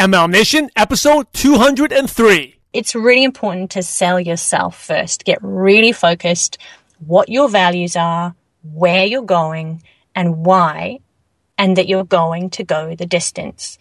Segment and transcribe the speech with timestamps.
[0.00, 2.56] MLM Nation, episode 203.
[2.72, 5.26] It's really important to sell yourself first.
[5.26, 6.56] Get really focused
[7.00, 9.82] what your values are, where you're going,
[10.14, 11.00] and why,
[11.58, 13.76] and that you're going to go the distance.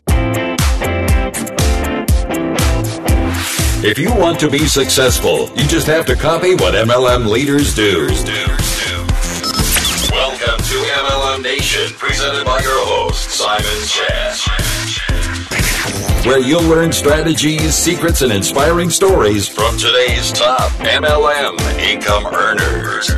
[3.82, 8.08] If you want to be successful, you just have to copy what MLM leaders do.
[10.12, 14.69] Welcome to MLM Nation, presented by your host, Simon Chan.
[16.26, 23.10] Where you'll learn strategies, secrets, and inspiring stories from today's top MLM income earners.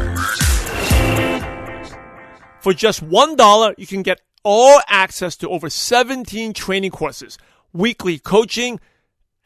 [2.62, 7.38] For just $1, you can get all access to over 17 training courses,
[7.73, 8.79] weekly coaching,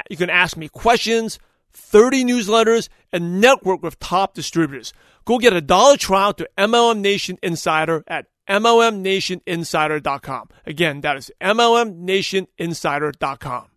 [0.10, 1.40] you can ask me questions,
[1.74, 4.94] 30 newsletters, and network with top distributors.
[5.26, 10.50] Go get a dollar trial to MLM Nation Insider at MLMNationInsider.com.
[10.66, 13.68] Again, that is MLMNationInsider.com.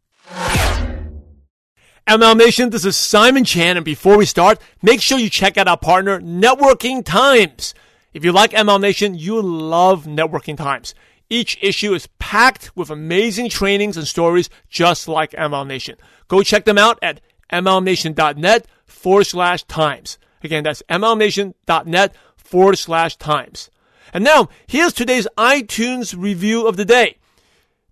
[2.09, 5.69] MLM Nation, this is Simon Chan, and before we start, make sure you check out
[5.69, 7.75] our partner, Networking Times.
[8.15, 10.95] If you like MLM Nation, you love Networking Times.
[11.29, 15.97] Each issue is packed with amazing trainings and stories just like MLM Nation.
[16.29, 17.21] Go check them out at
[17.53, 20.17] mlmnation.net forward slash times.
[20.43, 23.69] Again, that's mlmnation.net forward slash times.
[24.13, 27.17] And now, here's today's iTunes review of the day.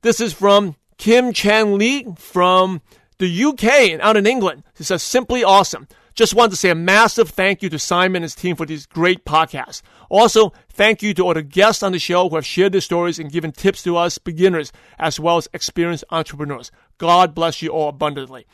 [0.03, 2.81] This is from Kim Chan Lee from
[3.19, 4.65] the UK and out in England.
[4.77, 5.89] He says, simply awesome.
[6.15, 8.87] Just wanted to say a massive thank you to Simon and his team for these
[8.87, 9.83] great podcasts.
[10.09, 13.19] Also, thank you to all the guests on the show who have shared their stories
[13.19, 16.71] and given tips to us beginners as well as experienced entrepreneurs.
[16.97, 18.47] God bless you all abundantly.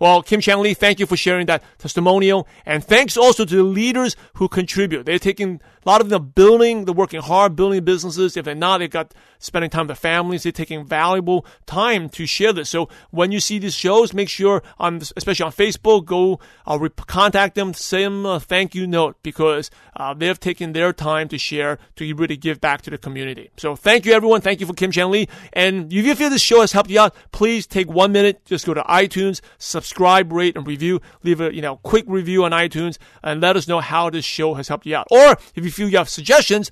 [0.00, 2.48] Well, Kim Chang Lee, thank you for sharing that testimonial.
[2.64, 5.04] And thanks also to the leaders who contribute.
[5.04, 8.34] They're taking a lot of them building, they're working hard, building businesses.
[8.34, 10.44] If they're not, they've got spending time with their families.
[10.44, 12.70] They're taking valuable time to share this.
[12.70, 17.56] So when you see these shows, make sure on, especially on Facebook, go uh, contact
[17.56, 21.78] them, send them a thank you note because uh, they've taken their time to share
[21.96, 23.50] to really give back to the community.
[23.56, 24.40] So thank you, everyone.
[24.40, 25.28] Thank you for Kim Chan Lee.
[25.52, 28.66] And if you feel this show has helped you out, please take one minute, just
[28.66, 31.00] go to iTunes, subscribe, rate, and review.
[31.22, 34.54] Leave a you know quick review on iTunes and let us know how this show
[34.54, 35.06] has helped you out.
[35.10, 36.70] Or if you feel you have suggestions,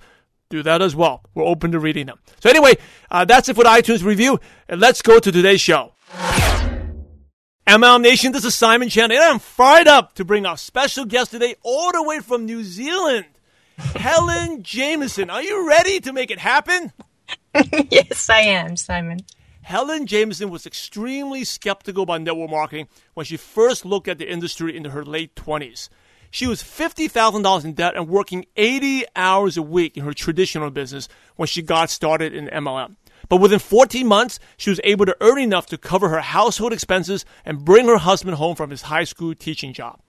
[0.51, 1.23] do that as well.
[1.35, 2.19] We're open to reading them.
[2.41, 2.79] So anyway,
[3.11, 5.93] uh, that's it for the iTunes review, and let's go to today's show.
[7.67, 11.33] MLM Nation, this is Simon Chan, and I'm fired up to bring our special guest
[11.33, 13.27] today, all the way from New Zealand,
[13.77, 15.29] Helen Jameson.
[15.29, 16.93] Are you ready to make it happen?
[17.91, 19.21] yes, I am, Simon.
[19.61, 24.75] Helen Jameson was extremely skeptical about network marketing when she first looked at the industry
[24.75, 25.91] in her late 20s.
[26.31, 31.09] She was $50,000 in debt and working 80 hours a week in her traditional business
[31.37, 32.97] when she got started in MLM.
[33.29, 37.25] But within 14 months, she was able to earn enough to cover her household expenses
[37.45, 40.01] and bring her husband home from his high school teaching job.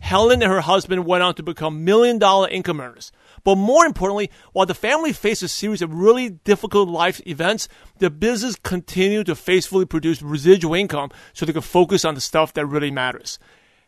[0.00, 3.12] Helen and her husband went on to become million dollar income earners.
[3.42, 7.68] But more importantly, while the family faced a series of really difficult life events,
[7.98, 12.52] the business continued to faithfully produce residual income so they could focus on the stuff
[12.54, 13.38] that really matters.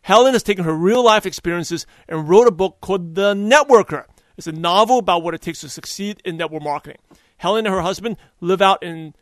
[0.07, 4.05] Helen has taken her real life experiences and wrote a book called The Networker.
[4.37, 7.01] It's a novel about what it takes to succeed in network marketing.
[7.35, 9.15] Helen and her husband live out in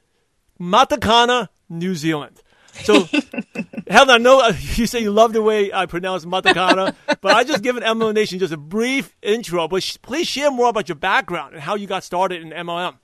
[0.61, 2.39] Matakana, New Zealand.
[2.83, 3.07] So,
[3.89, 7.43] Helen, I know uh, you say you love the way I pronounce Matakana, but I
[7.43, 9.67] just given MLM Nation just a brief intro.
[9.67, 12.97] But sh- please share more about your background and how you got started in MLM.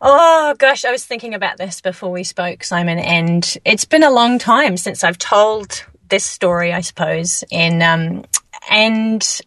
[0.00, 4.10] Oh gosh, I was thinking about this before we spoke, Simon, and it's been a
[4.10, 7.44] long time since I've told this story, I suppose.
[7.50, 8.24] In um,
[8.70, 9.40] and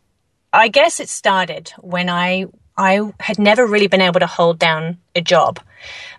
[0.54, 2.46] I guess it started when I
[2.78, 5.60] I had never really been able to hold down a job.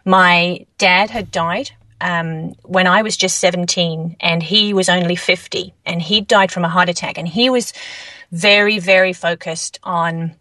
[0.04, 1.70] My dad had died
[2.00, 6.64] um, when I was just 17 and he was only 50 and he died from
[6.64, 7.72] a heart attack and he was
[8.32, 10.34] very, very focused on,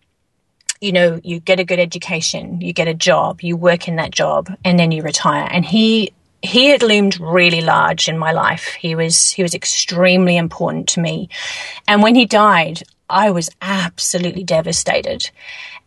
[0.79, 4.11] you know, you get a good education, you get a job, you work in that
[4.11, 5.47] job and then you retire.
[5.51, 8.73] And he he had loomed really large in my life.
[8.73, 11.29] He was he was extremely important to me.
[11.87, 15.29] And when he died, I was absolutely devastated.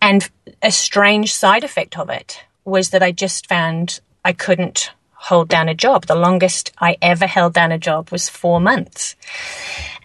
[0.00, 0.28] And
[0.62, 5.68] a strange side effect of it was that I just found I couldn't hold down
[5.68, 6.06] a job.
[6.06, 9.16] The longest I ever held down a job was 4 months.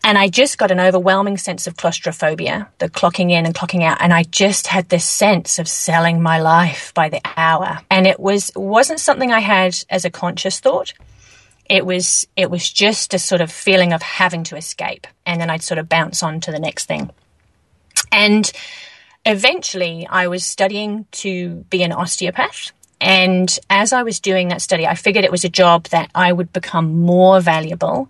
[0.04, 3.98] And I just got an overwhelming sense of claustrophobia, the clocking in and clocking out.
[4.01, 7.80] And I just had this sense of selling my life by the hour.
[7.92, 10.94] And it was, wasn't something I had as a conscious thought.
[11.69, 15.06] It was, it was just a sort of feeling of having to escape.
[15.25, 17.12] And then I'd sort of bounce on to the next thing.
[18.12, 18.51] And
[19.25, 24.86] eventually I was studying to be an osteopath And as I was doing that study,
[24.86, 28.10] I figured it was a job that I would become more valuable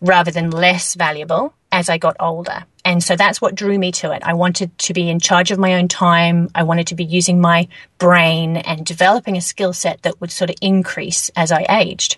[0.00, 2.64] rather than less valuable as I got older.
[2.84, 4.22] And so that's what drew me to it.
[4.24, 6.48] I wanted to be in charge of my own time.
[6.54, 10.50] I wanted to be using my brain and developing a skill set that would sort
[10.50, 12.16] of increase as I aged.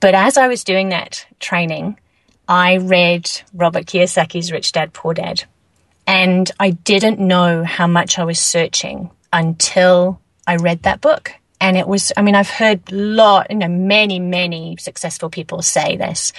[0.00, 1.98] But as I was doing that training,
[2.48, 5.44] I read Robert Kiyosaki's Rich Dad Poor Dad.
[6.06, 11.32] And I didn't know how much I was searching until I read that book.
[11.62, 15.96] And it was, I mean, I've heard lot, you know, many, many successful people say
[15.96, 16.32] this,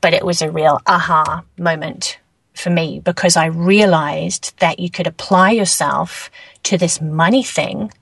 [0.00, 2.18] but it was a real aha moment
[2.54, 6.30] for me because I realized that you could apply yourself
[6.62, 7.92] to this money thing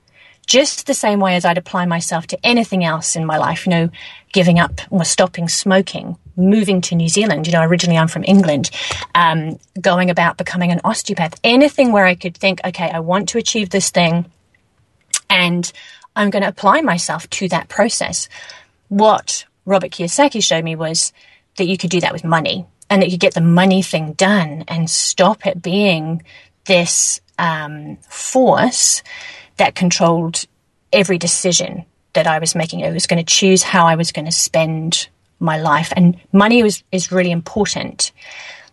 [0.46, 3.70] just the same way as I'd apply myself to anything else in my life, you
[3.70, 3.90] know,
[4.32, 7.48] giving up or stopping smoking, moving to New Zealand.
[7.48, 8.70] You know, originally I'm from England,
[9.16, 13.38] um, going about becoming an osteopath, anything where I could think, okay, I want to
[13.38, 14.30] achieve this thing
[15.30, 15.70] and
[16.18, 18.28] I'm going to apply myself to that process.
[18.88, 21.12] What Robert Kiyosaki showed me was
[21.56, 24.64] that you could do that with money and that you get the money thing done
[24.66, 26.22] and stop it being
[26.66, 29.02] this um, force
[29.58, 30.44] that controlled
[30.92, 31.84] every decision
[32.14, 32.84] that I was making.
[32.84, 36.64] I was going to choose how I was going to spend my life, and money
[36.64, 38.10] was is really important,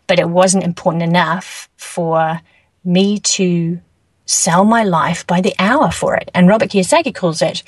[0.08, 2.42] but it wasn't important enough for
[2.84, 3.80] me to
[4.26, 6.32] sell my life by the hour for it.
[6.34, 7.64] And Robert Kiyosaki calls it,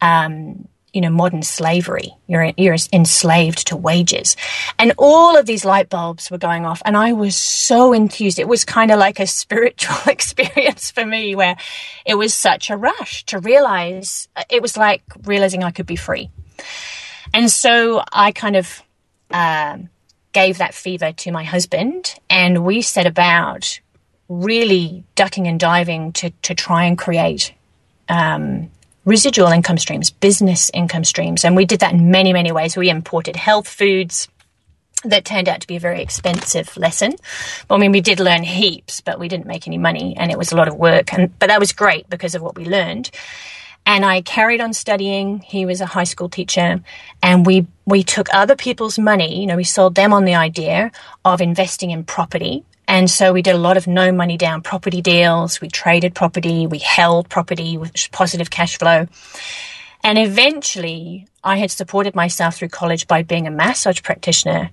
[0.00, 2.14] um, you know, modern slavery.
[2.26, 4.36] You're, you're enslaved to wages.
[4.78, 6.80] And all of these light bulbs were going off.
[6.84, 8.38] And I was so enthused.
[8.38, 11.56] It was kind of like a spiritual experience for me where
[12.06, 16.30] it was such a rush to realize it was like realizing I could be free.
[17.34, 18.82] And so I kind of,
[19.30, 19.90] um,
[20.32, 23.80] gave that fever to my husband and we set about
[24.28, 27.54] really ducking and diving to, to try and create
[28.08, 28.70] um,
[29.04, 31.44] residual income streams, business income streams.
[31.44, 32.76] And we did that in many, many ways.
[32.76, 34.28] We imported health foods
[35.04, 37.14] that turned out to be a very expensive lesson.
[37.70, 40.52] I mean, we did learn heaps, but we didn't make any money and it was
[40.52, 41.12] a lot of work.
[41.14, 43.10] And, but that was great because of what we learned.
[43.86, 45.38] And I carried on studying.
[45.38, 46.82] He was a high school teacher
[47.22, 49.40] and we, we took other people's money.
[49.40, 50.90] You know, we sold them on the idea
[51.24, 55.02] of investing in property and so we did a lot of no money down property
[55.02, 55.60] deals.
[55.60, 56.66] We traded property.
[56.66, 59.06] We held property with positive cash flow.
[60.02, 64.70] And eventually I had supported myself through college by being a massage practitioner.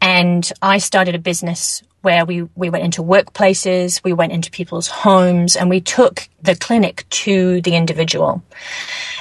[0.00, 4.88] And I started a business where we, we went into workplaces, we went into people's
[4.88, 8.42] homes, and we took the clinic to the individual.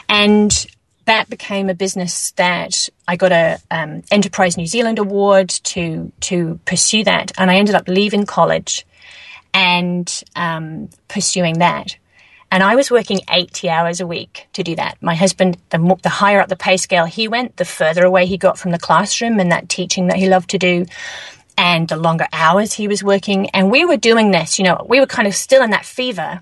[0.10, 0.66] And
[1.12, 6.58] that became a business that I got a um, Enterprise New Zealand award to to
[6.64, 8.86] pursue that, and I ended up leaving college
[9.54, 11.98] and um, pursuing that.
[12.54, 14.98] And I was working 80 hours a week to do that.
[15.02, 18.38] My husband, the, the higher up the pay scale he went, the further away he
[18.38, 20.86] got from the classroom and that teaching that he loved to do,
[21.58, 23.50] and the longer hours he was working.
[23.50, 26.42] And we were doing this, you know, we were kind of still in that fever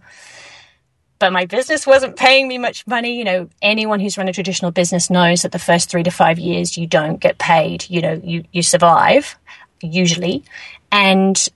[1.20, 3.18] but my business wasn't paying me much money.
[3.18, 6.40] You know, anyone who's run a traditional business knows that the first three to five
[6.40, 7.86] years you don't get paid.
[7.90, 9.38] You know, you, you survive
[9.82, 10.44] usually.
[10.92, 11.48] And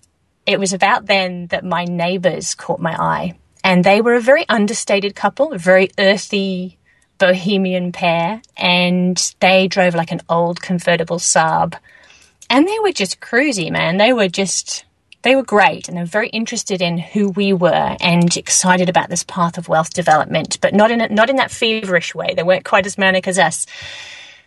[0.45, 3.39] it was about then that my neighbors caught my eye.
[3.63, 6.77] And they were a very understated couple, a very earthy
[7.17, 8.41] bohemian pair.
[8.57, 11.75] And they drove like an old convertible Saab.
[12.49, 13.97] And they were just cruisy, man.
[13.97, 14.83] They were just
[15.23, 19.09] they were great and they were very interested in who we were and excited about
[19.09, 22.33] this path of wealth development, but not in a, not in that feverish way.
[22.35, 23.65] They weren't quite as manic as us.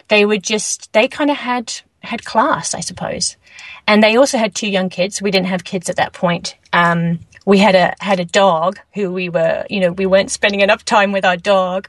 [0.08, 3.36] They were just they kind of had had class, I suppose.
[3.86, 5.22] And they also had two young kids.
[5.22, 6.56] We didn't have kids at that point.
[6.72, 10.60] Um, we had a had a dog who we were you know we weren't spending
[10.60, 11.88] enough time with our dog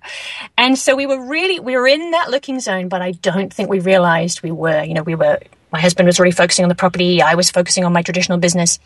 [0.57, 3.67] and so we were really we were in that looking zone but i don't think
[3.67, 5.39] we realized we were you know we were
[5.71, 7.21] my husband was really focusing on the property.
[7.21, 8.79] I was focusing on my traditional business.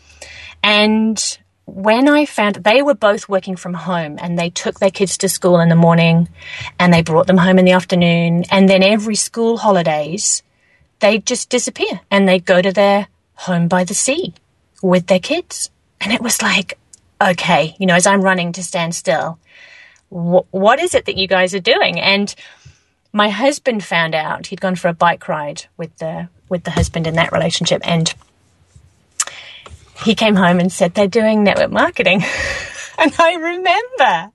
[0.62, 5.16] And when I found they were both working from home and they took their kids
[5.18, 6.28] to school in the morning
[6.78, 8.44] and they brought them home in the afternoon.
[8.50, 10.42] And then every school holidays,
[11.00, 14.34] they'd just disappear and they'd go to their home by the sea
[14.82, 15.70] with their kids.
[16.00, 16.78] And it was like,
[17.20, 19.38] okay, you know, as I'm running to stand still,
[20.08, 22.00] wh- what is it that you guys are doing?
[22.00, 22.34] And
[23.12, 27.08] my husband found out he'd gone for a bike ride with the with the husband
[27.08, 27.82] in that relationship.
[27.84, 28.14] And
[30.04, 32.22] he came home and said, they're doing network marketing.
[32.98, 34.32] and I remember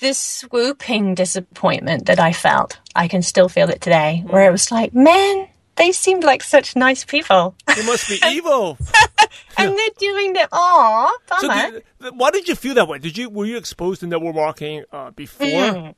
[0.00, 2.80] this swooping disappointment that I felt.
[2.96, 6.74] I can still feel it today, where it was like, man, they seemed like such
[6.74, 7.54] nice people.
[7.66, 8.78] They must be evil.
[9.56, 10.48] and they're doing that.
[10.50, 11.54] Aw, bummer.
[11.54, 12.98] So did, why did you feel that way?
[12.98, 15.46] Did you were you exposed to network marketing uh, before?
[15.46, 15.94] Mm.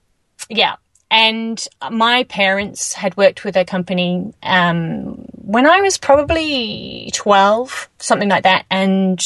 [0.49, 0.77] Yeah.
[1.11, 8.29] And my parents had worked with a company um, when I was probably 12, something
[8.29, 8.65] like that.
[8.71, 9.21] And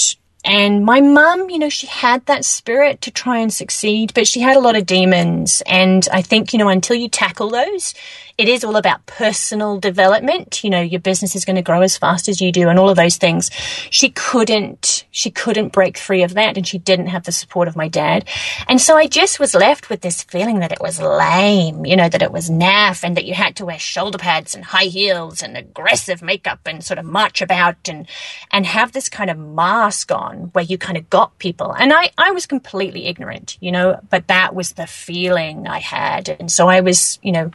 [0.44, 4.40] and my mum, you know, she had that spirit to try and succeed, but she
[4.40, 5.62] had a lot of demons.
[5.66, 7.94] And I think, you know, until you tackle those,
[8.36, 10.64] it is all about personal development.
[10.64, 12.88] You know, your business is going to grow as fast as you do and all
[12.88, 13.50] of those things.
[13.90, 17.76] She couldn't, she couldn't break free of that and she didn't have the support of
[17.76, 18.28] my dad.
[18.66, 22.08] And so I just was left with this feeling that it was lame, you know,
[22.08, 25.40] that it was naff and that you had to wear shoulder pads and high heels
[25.40, 28.08] and aggressive makeup and sort of march about and,
[28.50, 31.72] and have this kind of mask on where you kind of got people.
[31.72, 36.28] And I, I was completely ignorant, you know, but that was the feeling I had.
[36.28, 37.52] And so I was, you know,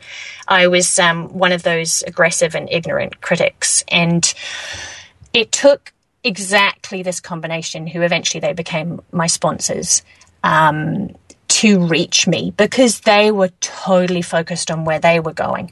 [0.47, 3.83] I was um, one of those aggressive and ignorant critics.
[3.87, 4.31] And
[5.33, 10.03] it took exactly this combination, who eventually they became my sponsors,
[10.43, 11.15] um,
[11.47, 15.71] to reach me because they were totally focused on where they were going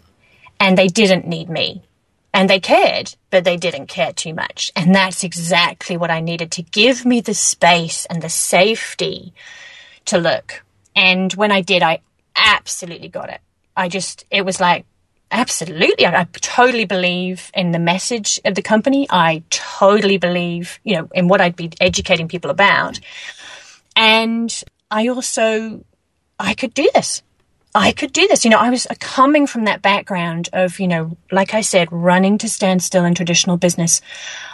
[0.59, 1.81] and they didn't need me.
[2.33, 4.71] And they cared, but they didn't care too much.
[4.75, 9.33] And that's exactly what I needed to give me the space and the safety
[10.05, 10.63] to look.
[10.95, 12.01] And when I did, I
[12.35, 13.41] absolutely got it.
[13.77, 14.85] I just, it was like,
[15.29, 16.05] Absolutely.
[16.05, 19.07] I, I, totally believe in the message of the company.
[19.09, 22.99] I totally believe, you know, in what I'd be educating people about.
[23.95, 25.83] And I also,
[26.39, 27.23] I could do this.
[27.75, 28.45] I could do this.
[28.45, 31.91] You know, I was uh, coming from that background of, you know, like I said,
[31.91, 34.01] running to stand still in traditional business.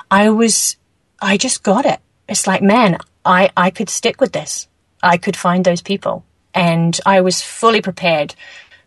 [0.10, 0.78] I was,
[1.22, 2.00] I just got it.
[2.28, 4.68] It's like, man, I, I could stick with this.
[5.04, 6.26] I could find those people.
[6.56, 8.36] And I was fully prepared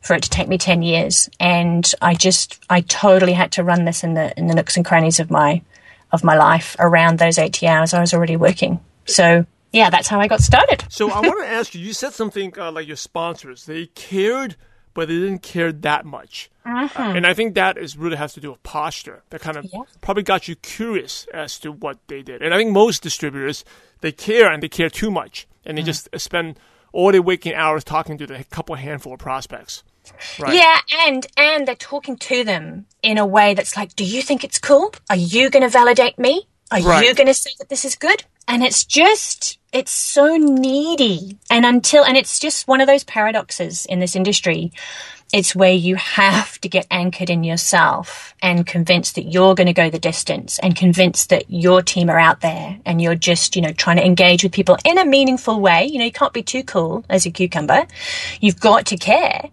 [0.07, 1.29] for it to take me 10 years.
[1.41, 4.87] And I just, I totally had to run this in the, in the nooks and
[4.87, 5.63] crannies of my,
[6.13, 8.81] of my life around those 80 hours I was already working.
[9.07, 10.85] So yeah, that's how I got started.
[10.89, 14.57] so I want to ask you, you said something uh, like your sponsors, they cared,
[14.95, 16.49] but they didn't care that much.
[16.65, 17.03] Uh-huh.
[17.03, 19.23] Uh, and I think that is really has to do with posture.
[19.31, 19.83] That kind of Yeah.
[20.01, 22.41] probably got you curious as to what they did.
[22.43, 23.65] And I think most distributors,
[24.01, 25.47] they care and they care too much.
[25.67, 25.87] And they Mm.
[25.87, 26.59] just spend
[26.93, 29.83] all their waking hours talking to the couple handful of prospects.
[30.39, 30.55] Right.
[30.55, 34.45] Yeah, and and they're talking to them in a way that's like, "Do you think
[34.45, 34.93] it's cool?
[35.11, 36.47] Are you going to validate me?
[36.71, 37.07] Are Right.
[37.07, 41.37] you going to say that this is good?" And it's just it's so needy.
[41.51, 44.73] And until and it's just one of those paradoxes in this industry.
[45.33, 49.73] It's where you have to get anchored in yourself and convinced that you're going to
[49.73, 53.63] go the distance and convinced that your team are out there and you're just, you
[53.63, 55.85] know, trying to engage with people in a meaningful way.
[55.87, 57.89] You know, you can't be too cool as a cucumber.
[58.41, 59.51] You've got to care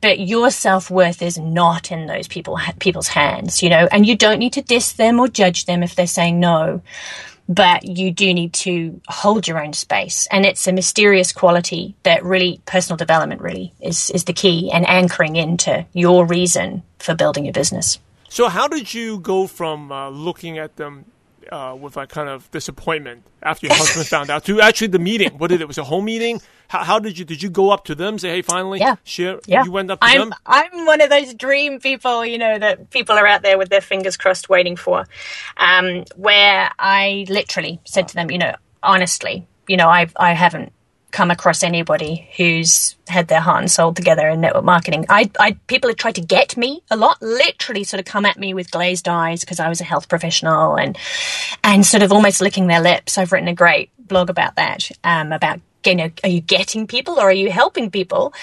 [0.00, 3.88] but your self-worth is not in those people people's hands you know?
[3.90, 6.82] And you don't need to diss them or judge them if they're saying no
[7.48, 10.26] but you do need to hold your own space.
[10.30, 14.88] And it's a mysterious quality that really personal development really is is the key and
[14.88, 17.98] anchoring into your reason for building your business.
[18.28, 21.04] So how did you go from uh, looking at them
[21.50, 25.30] uh, with a kind of disappointment after your husband found out to actually the meeting?
[25.38, 25.68] What did it?
[25.68, 26.40] Was a home meeting?
[26.68, 28.96] How, how did you did you go up to them say, hey, finally, Yeah.
[29.04, 29.38] share?
[29.46, 29.64] Yeah.
[29.64, 30.34] You went up to I'm, them.
[30.46, 33.80] I'm one of those dream people, you know, that people are out there with their
[33.80, 35.06] fingers crossed waiting for.
[35.56, 40.72] Um, where I literally said to them, you know, honestly, you know, I I haven't
[41.16, 45.06] come across anybody who's had their heart and soul together in network marketing.
[45.08, 48.38] I, I people have tried to get me a lot, literally sort of come at
[48.38, 50.98] me with glazed eyes because I was a health professional and
[51.64, 53.16] and sort of almost licking their lips.
[53.16, 57.18] I've written a great blog about that, um, about you know, are you getting people
[57.18, 58.34] or are you helping people?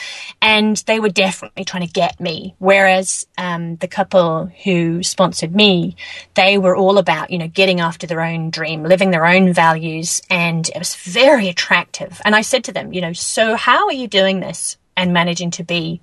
[0.42, 2.56] And they were definitely trying to get me.
[2.60, 5.96] Whereas um, the couple who sponsored me,
[6.34, 10.22] they were all about, you know, getting after their own dream, living their own values.
[10.30, 12.22] And it was very attractive.
[12.26, 15.52] And I said to them, you know, so how are you doing this and managing
[15.52, 16.02] to be,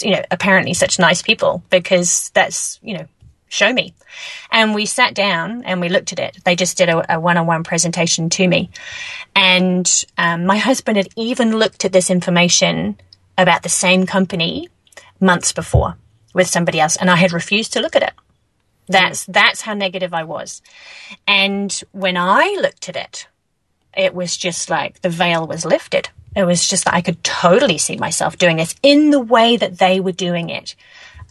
[0.00, 1.62] you know, apparently such nice people?
[1.70, 3.06] Because that's, you know,
[3.54, 3.94] show me.
[4.50, 6.38] And we sat down and we looked at it.
[6.44, 8.70] They just did a, a one-on-one presentation to me.
[9.34, 12.98] And um, my husband had even looked at this information
[13.36, 14.68] about the same company
[15.20, 15.96] months before
[16.34, 18.12] with somebody else, and I had refused to look at it.
[18.86, 20.60] That's that's how negative I was.
[21.26, 23.28] And when I looked at it,
[23.96, 26.10] it was just like the veil was lifted.
[26.36, 29.78] It was just that I could totally see myself doing this in the way that
[29.78, 30.74] they were doing it.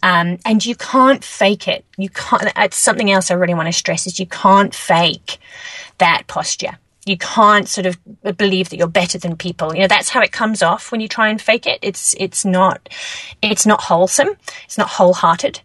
[0.03, 1.85] Um, and you can't fake it.
[1.97, 2.51] You can't.
[2.57, 5.37] It's something else I really want to stress is you can't fake
[5.99, 6.77] that posture.
[7.05, 7.97] You can't sort of
[8.37, 9.73] believe that you're better than people.
[9.73, 11.79] You know that's how it comes off when you try and fake it.
[11.81, 12.89] It's it's not
[13.41, 14.29] it's not wholesome.
[14.65, 15.61] It's not wholehearted.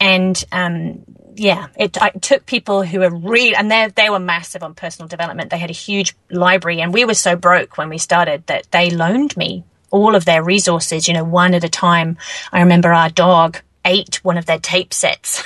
[0.00, 1.04] And um,
[1.36, 5.06] yeah, it, it took people who were really, and they they were massive on personal
[5.06, 5.50] development.
[5.50, 8.88] They had a huge library, and we were so broke when we started that they
[8.88, 12.16] loaned me all of their resources, you know, one at a time.
[12.52, 15.42] I remember our dog ate one of their tape sets.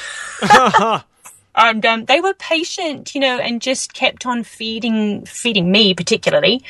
[1.55, 6.63] and um, they were patient, you know, and just kept on feeding feeding me particularly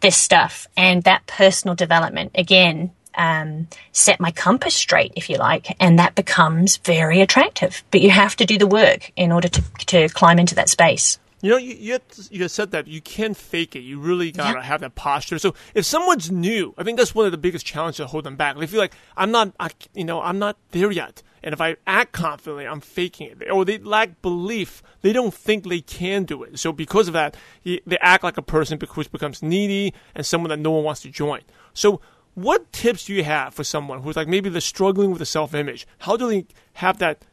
[0.00, 5.76] this stuff and that personal development again um, set my compass straight, if you like,
[5.80, 7.82] and that becomes very attractive.
[7.90, 11.18] But you have to do the work in order to to climb into that space.
[11.44, 11.98] You know, you, you,
[12.30, 13.80] you said that you can't fake it.
[13.80, 14.64] You really gotta yeah.
[14.64, 15.38] have that posture.
[15.38, 18.34] So if someone's new, I think that's one of the biggest challenges to hold them
[18.34, 18.56] back.
[18.56, 21.22] They feel like I'm not, I, you know, I'm not there yet.
[21.42, 23.50] And if I act confidently, I'm faking it.
[23.50, 24.82] Or they lack belief.
[25.02, 26.58] They don't think they can do it.
[26.58, 30.60] So because of that, they act like a person which becomes needy and someone that
[30.60, 31.42] no one wants to join.
[31.74, 32.00] So
[32.32, 35.86] what tips do you have for someone who's like maybe they're struggling with the self-image?
[35.98, 37.26] How do they have that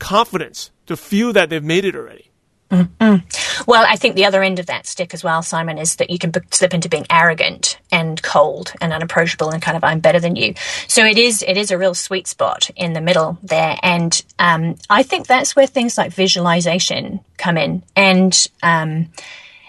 [0.00, 2.32] confidence to feel that they've made it already?
[2.74, 3.64] Mm-hmm.
[3.70, 6.18] Well, I think the other end of that stick as well, Simon, is that you
[6.18, 10.34] can slip into being arrogant and cold and unapproachable and kind of I'm better than
[10.34, 10.54] you.
[10.88, 14.76] So it is it is a real sweet spot in the middle there, and um,
[14.90, 19.08] I think that's where things like visualization come in, and um,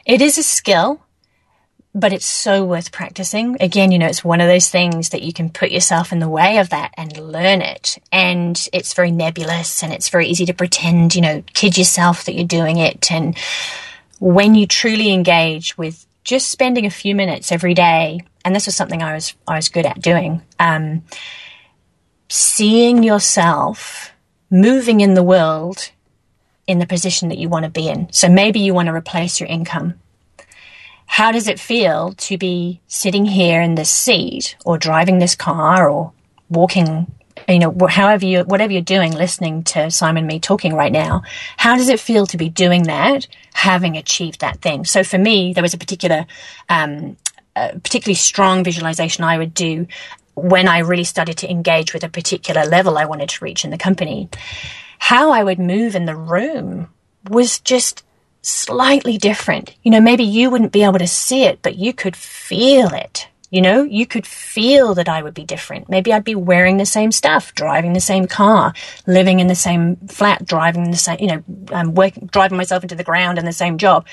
[0.05, 1.04] it is a skill
[1.95, 3.55] but it's so worth practicing.
[3.61, 6.27] Again, you know, it's one of those things that you can put yourself in the
[6.27, 7.97] way of that and learn it.
[8.11, 12.35] And it's very nebulous and it's very easy to pretend, you know, kid yourself that
[12.35, 13.09] you're doing it.
[13.13, 13.37] And
[14.19, 18.75] when you truly engage with just spending a few minutes every day, and this was
[18.75, 21.03] something I was I was good at doing, um,
[22.27, 24.11] seeing yourself
[24.51, 25.91] moving in the world
[26.67, 28.11] in the position that you want to be in.
[28.11, 29.95] So maybe you want to replace your income
[31.05, 35.89] how does it feel to be sitting here in this seat or driving this car
[35.89, 36.13] or
[36.49, 37.11] walking
[37.47, 41.21] you know however you whatever you're doing listening to simon and me talking right now
[41.57, 44.83] how does it feel to be doing that having achieved that thing?
[44.85, 46.25] So for me there was a particular
[46.69, 47.17] um,
[47.55, 49.87] a particularly strong visualization i would do
[50.35, 53.71] when i really started to engage with a particular level i wanted to reach in
[53.71, 54.29] the company.
[54.99, 56.89] How i would move in the room
[57.29, 58.03] was just
[58.45, 59.75] slightly different.
[59.83, 63.27] You know, maybe you wouldn't be able to see it, but you could feel it.
[63.51, 65.87] You know, you could feel that I would be different.
[65.87, 68.73] Maybe I'd be wearing the same stuff, driving the same car,
[69.07, 72.95] living in the same flat, driving the same, you know, um, working, driving myself into
[72.95, 74.05] the ground in the same job.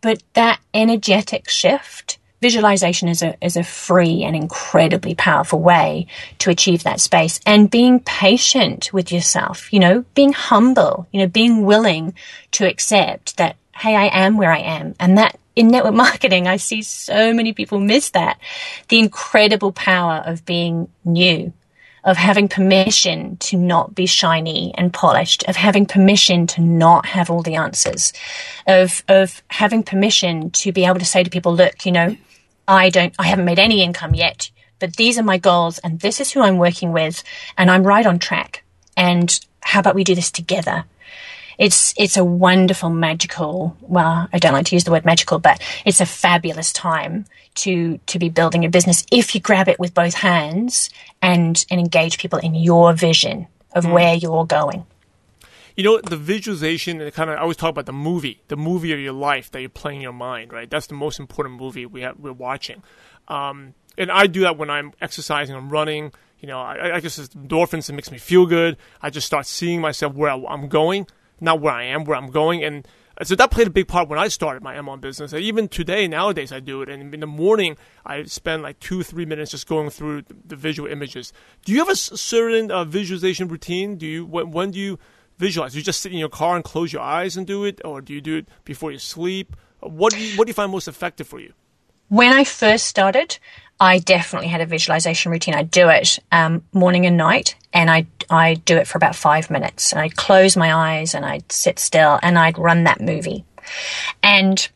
[0.00, 6.06] But that energetic shift, visualization is a, is a free and incredibly powerful way
[6.38, 11.26] to achieve that space and being patient with yourself, you know, being humble, you know,
[11.26, 12.14] being willing
[12.52, 14.94] to accept that hey, I am where I am.
[15.00, 18.38] And that in network marketing, I see so many people miss that.
[18.88, 21.52] The incredible power of being new,
[22.04, 27.30] of having permission to not be shiny and polished, of having permission to not have
[27.30, 28.12] all the answers,
[28.66, 32.16] of, of having permission to be able to say to people, look, you know,
[32.66, 36.20] I don't, I haven't made any income yet, but these are my goals and this
[36.20, 37.22] is who I'm working with
[37.58, 38.64] and I'm right on track.
[38.96, 40.84] And how about we do this together?
[41.60, 45.60] It's it's a wonderful magical well i don't like to use the word magical but
[45.84, 49.94] it's a fabulous time to to be building a business if you grab it with
[49.94, 50.90] both hands
[51.22, 53.92] and and engage people in your vision of mm.
[53.92, 54.84] where you're going
[55.76, 58.92] you know the visualization and kind of I always talk about the movie, the movie
[58.92, 60.68] of your life that you're playing in your mind, right?
[60.68, 62.82] That's the most important movie we have, we're watching.
[63.28, 66.12] Um, and I do that when I'm exercising, I'm running.
[66.40, 68.76] You know, I, I just endorphins it makes me feel good.
[69.00, 71.06] I just start seeing myself where I, I'm going
[71.40, 72.86] not where I am, where I'm going, and
[73.22, 75.32] so that played a big part when I started my MLM business.
[75.32, 76.88] And even today, nowadays, I do it.
[76.88, 77.76] And in the morning,
[78.06, 81.32] I spend like two, three minutes just going through the visual images.
[81.66, 83.96] Do you have a certain uh, visualization routine?
[83.96, 84.98] Do you when, when do you
[85.36, 85.72] visualize?
[85.72, 88.00] Do you just sit in your car and close your eyes and do it, or
[88.00, 89.54] do you do it before you sleep?
[89.80, 91.52] What do you, what do you find most effective for you?
[92.08, 93.38] When I first started,
[93.80, 95.54] I definitely had a visualization routine.
[95.54, 99.50] I do it um, morning and night, and I I do it for about five
[99.50, 99.92] minutes.
[99.92, 103.46] And I'd close my eyes and I'd sit still and I'd run that movie.
[104.22, 104.68] And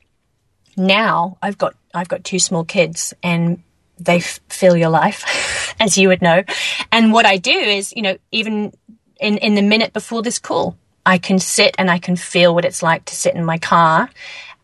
[0.77, 3.63] now I've got I've got two small kids, and
[3.99, 6.43] they f- fill your life, as you would know.
[6.91, 8.73] And what I do is, you know, even
[9.21, 12.65] in in the minute before this call, I can sit and I can feel what
[12.65, 14.09] it's like to sit in my car,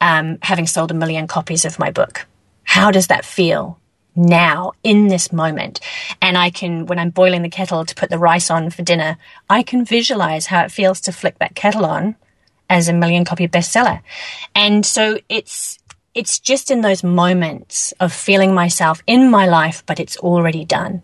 [0.00, 2.26] um, having sold a million copies of my book.
[2.64, 3.79] How does that feel?
[4.14, 5.80] Now in this moment.
[6.20, 9.18] And I can, when I'm boiling the kettle to put the rice on for dinner,
[9.48, 12.16] I can visualize how it feels to flick that kettle on
[12.68, 14.00] as a million copy bestseller.
[14.54, 15.78] And so it's,
[16.14, 21.02] it's just in those moments of feeling myself in my life, but it's already done.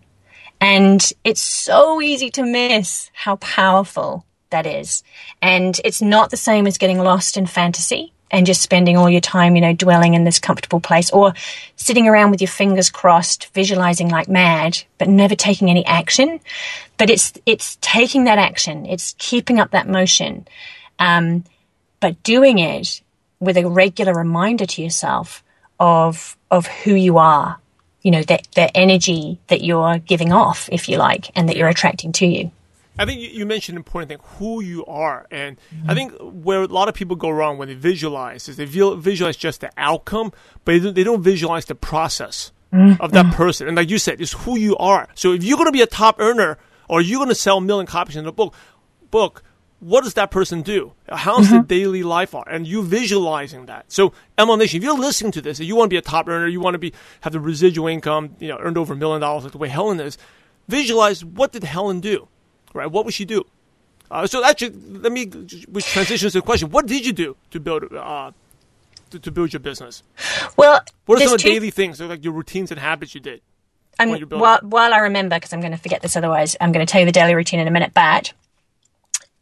[0.59, 5.03] And it's so easy to miss how powerful that is.
[5.41, 9.21] And it's not the same as getting lost in fantasy and just spending all your
[9.21, 11.33] time, you know, dwelling in this comfortable place or
[11.75, 16.39] sitting around with your fingers crossed, visualizing like mad, but never taking any action.
[16.97, 18.85] But it's, it's taking that action.
[18.85, 20.47] It's keeping up that motion.
[20.99, 21.43] Um,
[21.99, 23.01] but doing it
[23.39, 25.43] with a regular reminder to yourself
[25.79, 27.59] of, of who you are,
[28.01, 31.67] you know, that, the energy that you're giving off, if you like, and that you're
[31.67, 32.51] attracting to you.
[32.99, 35.27] I think you mentioned an important thing, who you are.
[35.31, 35.89] And mm-hmm.
[35.89, 39.37] I think where a lot of people go wrong when they visualize is they visualize
[39.37, 40.31] just the outcome,
[40.65, 43.01] but they don't visualize the process mm-hmm.
[43.01, 43.67] of that person.
[43.67, 45.07] And like you said, it's who you are.
[45.15, 46.57] So if you're going to be a top earner
[46.89, 48.53] or you're going to sell a million copies in a book,
[49.11, 49.43] book,
[49.79, 50.93] what does that person do?
[51.07, 51.57] How's mm-hmm.
[51.57, 52.47] the daily life are?
[52.49, 53.91] And you visualizing that.
[53.91, 56.27] So MLM Nation, if you're listening to this, if you want to be a top
[56.27, 59.21] earner, you want to be have the residual income, you know, earned over a million
[59.21, 60.17] dollars like the way Helen is,
[60.67, 62.27] visualize what did Helen do?
[62.73, 62.89] Right?
[62.89, 63.45] What would she do?
[64.09, 65.25] Uh, so actually, let me
[65.67, 68.31] which transitions to the question: What did you do to build uh,
[69.09, 70.03] to, to, build your business?
[70.55, 73.41] Well, what are some of the daily things, like your routines and habits you did?
[73.99, 76.91] I'm, while, while I remember, because I'm going to forget this otherwise, I'm going to
[76.91, 77.93] tell you the daily routine in a minute.
[77.95, 78.31] But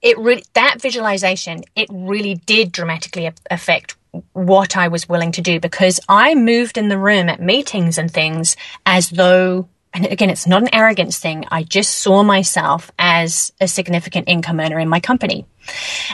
[0.01, 3.95] it re- that visualization it really did dramatically affect
[4.33, 8.09] what I was willing to do because I moved in the room at meetings and
[8.09, 11.45] things as though and again, it's not an arrogance thing.
[11.49, 15.45] I just saw myself as a significant income earner in my company.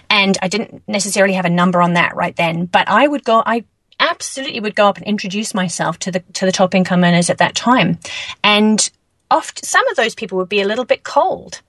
[0.08, 3.41] And I didn't necessarily have a number on that right then, but I would go,
[3.44, 3.65] I
[4.00, 7.39] absolutely would go up and introduce myself to the, to the top income earners at
[7.39, 7.98] that time.
[8.44, 8.89] And
[9.32, 11.62] oft, some of those people would be a little bit cold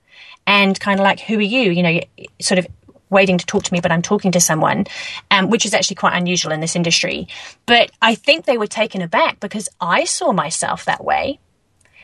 [0.45, 1.71] and kind of like, who are you?
[1.71, 1.99] You know,
[2.39, 2.67] sort of
[3.09, 4.85] waiting to talk to me, but I'm talking to someone,
[5.31, 7.27] um, which is actually quite unusual in this industry.
[7.65, 11.39] But I think they were taken aback because I saw myself that way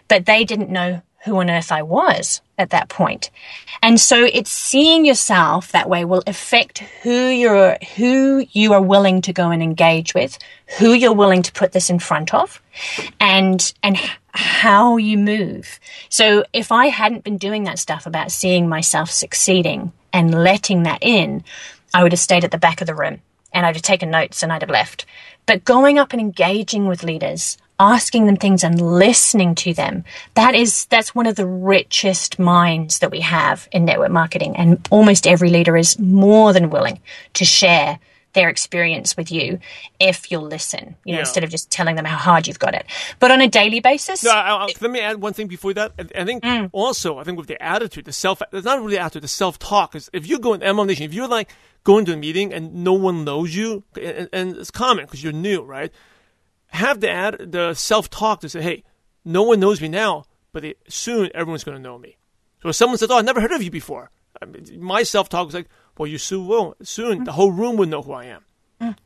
[0.09, 3.29] but they didn't know who on earth I was at that point.
[3.81, 9.21] And so it's seeing yourself that way will affect who you're, who you are willing
[9.23, 10.37] to go and engage with,
[10.77, 12.61] who you're willing to put this in front of
[13.19, 13.97] and, and
[14.33, 15.79] how you move.
[16.09, 20.99] So if I hadn't been doing that stuff about seeing myself succeeding and letting that
[21.01, 21.43] in,
[21.93, 24.41] I would have stayed at the back of the room and I'd have taken notes
[24.41, 25.05] and I'd have left.
[25.45, 30.03] But going up and engaging with leaders, asking them things and listening to them.
[30.35, 34.57] That is, that's one of the richest minds that we have in network marketing.
[34.57, 36.99] And almost every leader is more than willing
[37.35, 37.99] to share
[38.33, 39.59] their experience with you
[39.99, 41.19] if you'll listen, you know, yeah.
[41.21, 42.85] instead of just telling them how hard you've got it.
[43.19, 44.23] But on a daily basis.
[44.23, 45.93] No, I, I, let me add one thing before that.
[45.97, 46.69] I, I think mm.
[46.71, 49.95] also, I think with the attitude, the self, it's not really attitude, the self talk.
[49.95, 51.49] Is if you go in MLM Nation, if you're like
[51.83, 55.33] going to a meeting and no one knows you, and, and it's common because you're
[55.33, 55.91] new, right?
[56.69, 58.83] Have the ad, the self talk to say, hey,
[59.25, 62.17] no one knows me now, but it, soon everyone's going to know me.
[62.61, 65.29] So if someone says, oh, I've never heard of you before, I mean, my self
[65.29, 66.75] talk is like, well, you soon will.
[66.81, 68.45] Soon the whole room will know who I am.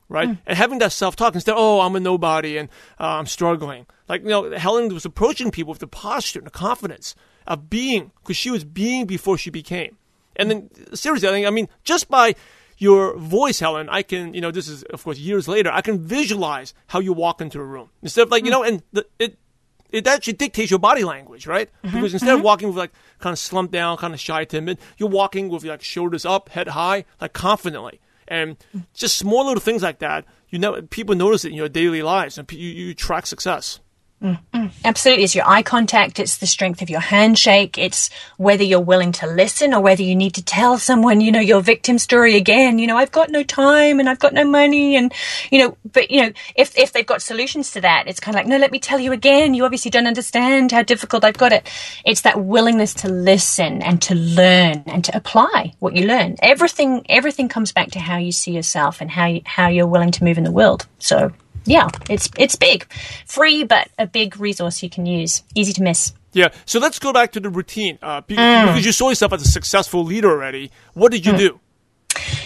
[0.08, 0.38] Right?
[0.46, 3.88] And having that self talk instead, oh, I'm a nobody and uh, I'm struggling.
[4.08, 7.16] Like, you know, Helen was approaching people with the posture and the confidence
[7.48, 9.98] of being, because she was being before she became.
[10.36, 12.36] And then, seriously, I, think, I mean, just by
[12.78, 16.00] your voice, Helen, I can, you know, this is, of course, years later, I can
[16.00, 17.90] visualize how you walk into a room.
[18.02, 18.48] Instead of like, mm.
[18.48, 19.38] you know, and the, it,
[19.92, 21.70] it actually dictates your body language, right?
[21.84, 22.38] Mm-hmm, because instead mm-hmm.
[22.40, 25.64] of walking with like kind of slumped down, kind of shy, timid, you're walking with
[25.64, 28.02] like shoulders up, head high, like confidently.
[28.28, 28.58] And
[28.94, 32.38] just small little things like that, you know, people notice it in your daily lives
[32.38, 33.80] and you, you track success.
[34.24, 34.68] Mm-hmm.
[34.86, 35.26] Absolutely.
[35.26, 36.18] It's your eye contact.
[36.18, 37.78] It's the strength of your handshake.
[37.78, 41.42] It's whether you're willing to listen or whether you need to tell someone, you know,
[41.42, 42.80] your victim story again.
[42.80, 44.96] You know, I've got no time and I've got no money.
[44.96, 45.14] And,
[45.52, 48.40] you know, but, you know, if, if they've got solutions to that, it's kind of
[48.40, 49.54] like, no, let me tell you again.
[49.54, 51.70] You obviously don't understand how difficult I've got it.
[52.06, 56.38] It's that willingness to listen and to learn and to apply what you learn.
[56.42, 60.12] Everything, everything comes back to how you see yourself and how you, how you're willing
[60.12, 60.88] to move in the world.
[61.00, 61.34] So
[61.66, 62.86] yeah, it's it's big,
[63.26, 66.14] free, but a big resource you can use, easy to miss.
[66.34, 66.50] Yeah.
[66.66, 68.00] So let's go back to the routine.
[68.02, 68.86] Uh, because mm.
[68.86, 70.72] you saw yourself as a successful leader already.
[70.94, 71.38] What did you mm.
[71.38, 71.60] do?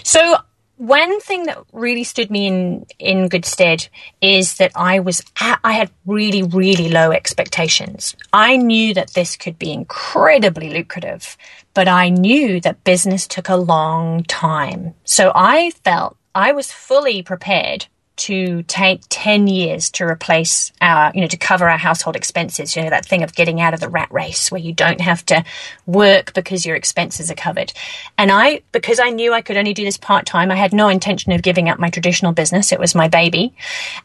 [0.03, 0.38] So
[0.77, 3.88] one thing that really stood me in in good stead
[4.21, 8.15] is that I was at, I had really really low expectations.
[8.32, 11.36] I knew that this could be incredibly lucrative,
[11.73, 14.93] but I knew that business took a long time.
[15.03, 21.21] So I felt I was fully prepared to take 10 years to replace our, you
[21.21, 22.75] know, to cover our household expenses.
[22.75, 25.25] You know, that thing of getting out of the rat race where you don't have
[25.27, 25.43] to
[25.86, 27.71] work because your expenses are covered.
[28.17, 30.89] And I, because I knew I could only do this part time, I had no
[30.89, 32.71] intention of giving up my traditional business.
[32.71, 33.53] It was my baby.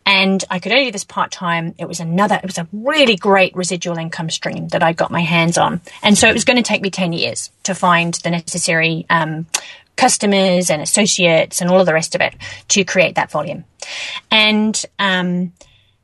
[0.04, 1.74] And I could only do this part time.
[1.78, 5.22] It was another, it was a really great residual income stream that I got my
[5.22, 5.80] hands on.
[6.02, 9.46] And so it was going to take me 10 years to find the necessary, um,
[9.96, 12.34] customers and associates and all of the rest of it
[12.68, 13.64] to create that volume.
[14.30, 15.52] And um,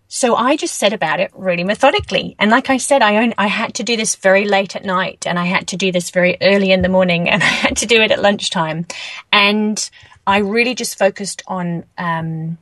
[0.09, 2.35] so I just set about it really methodically.
[2.39, 5.27] And like I said, I own, I had to do this very late at night
[5.27, 7.87] and I had to do this very early in the morning and I had to
[7.87, 8.87] do it at lunchtime.
[9.31, 9.91] And
[10.27, 12.59] I really just focused on um,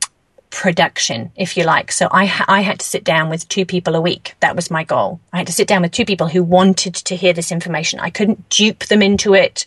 [0.49, 1.91] production, if you like.
[1.91, 4.35] So I, I had to sit down with two people a week.
[4.39, 5.19] That was my goal.
[5.31, 7.99] I had to sit down with two people who wanted to hear this information.
[7.99, 9.65] I couldn't dupe them into it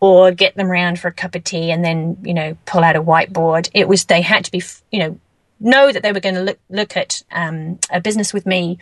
[0.00, 2.96] or get them round for a cup of tea and then, you know, pull out
[2.96, 3.68] a whiteboard.
[3.74, 5.20] It was, they had to be, you know,
[5.60, 8.78] know that they were going to look, look at um, a business with me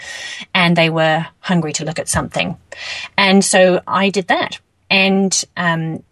[0.54, 2.56] and they were hungry to look at something.
[3.16, 4.60] And so I did that.
[4.90, 6.02] And um,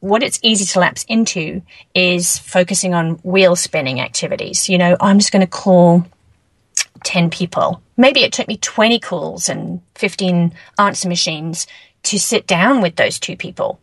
[0.00, 1.62] what it's easy to lapse into
[1.94, 4.68] is focusing on wheel spinning activities.
[4.68, 6.04] You know, I'm just going to call
[7.04, 7.82] 10 people.
[7.96, 11.66] Maybe it took me 20 calls and 15 answer machines
[12.04, 13.80] to sit down with those two people.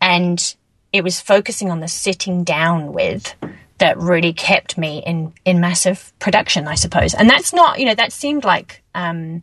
[0.00, 0.54] And
[0.92, 3.34] it was focusing on the sitting down with
[3.78, 7.14] that really kept me in, in massive production, I suppose.
[7.14, 9.42] And that's not, you know, that seemed like, um,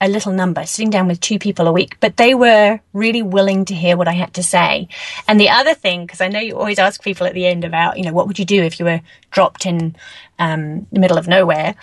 [0.00, 3.64] a little number, sitting down with two people a week, but they were really willing
[3.64, 4.88] to hear what I had to say.
[5.26, 7.98] And the other thing, because I know you always ask people at the end about,
[7.98, 9.96] you know, what would you do if you were dropped in
[10.38, 11.74] um, the middle of nowhere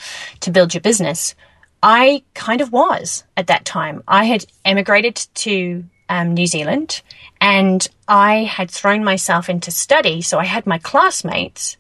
[0.42, 1.36] to build your business?
[1.84, 4.02] I kind of was at that time.
[4.08, 7.02] I had emigrated to um, New Zealand
[7.42, 10.22] and I had thrown myself into study.
[10.22, 11.78] So I had my classmates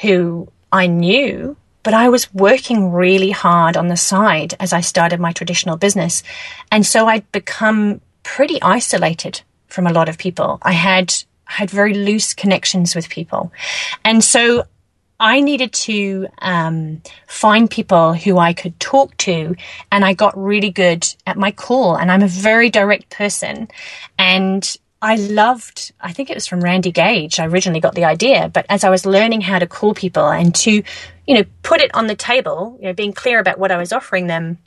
[0.00, 5.20] who I knew but I was working really hard on the side as I started
[5.20, 6.24] my traditional business.
[6.72, 10.58] And so I'd become pretty isolated from a lot of people.
[10.62, 13.52] I had had very loose connections with people.
[14.04, 14.64] And so
[15.18, 19.56] I needed to um, find people who I could talk to,
[19.90, 21.96] and I got really good at my call.
[21.96, 23.68] And I'm a very direct person,
[24.18, 25.92] and I loved.
[26.00, 27.38] I think it was from Randy Gage.
[27.38, 30.54] I originally got the idea, but as I was learning how to call people and
[30.56, 30.82] to
[31.26, 33.92] you know, put it on the table, you know, being clear about what I was
[33.92, 34.58] offering them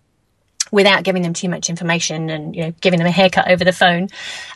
[0.71, 3.71] without giving them too much information and, you know, giving them a haircut over the
[3.71, 4.09] phone.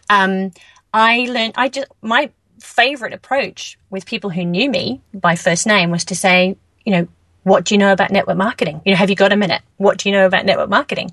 [0.09, 0.51] Um,
[0.93, 2.29] I learned, I just, my
[2.63, 7.07] favorite approach with people who knew me by first name was to say, you know,
[7.43, 8.81] what do you know about network marketing?
[8.85, 9.61] You know, have you got a minute?
[9.77, 11.11] What do you know about network marketing?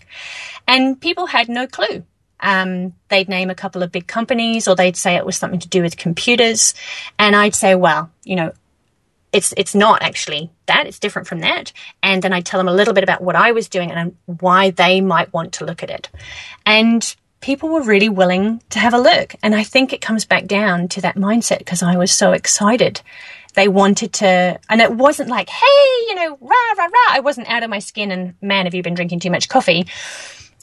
[0.67, 2.05] And people had no clue.
[2.39, 5.69] Um, they'd name a couple of big companies or they'd say it was something to
[5.69, 6.73] do with computers.
[7.19, 8.53] And I'd say, well, you know,
[9.33, 12.73] it's it's not actually that it's different from that and then I'd tell them a
[12.73, 15.91] little bit about what i was doing and why they might want to look at
[15.91, 16.09] it
[16.67, 19.35] and people were really willing to have a look.
[19.43, 23.01] And i think it comes back down to that mindset because i was so excited.
[23.55, 27.11] They wanted to and it wasn't like hey you know rah rah rah.
[27.11, 29.87] I wasn't out of my skin and man have you been drinking too much coffee?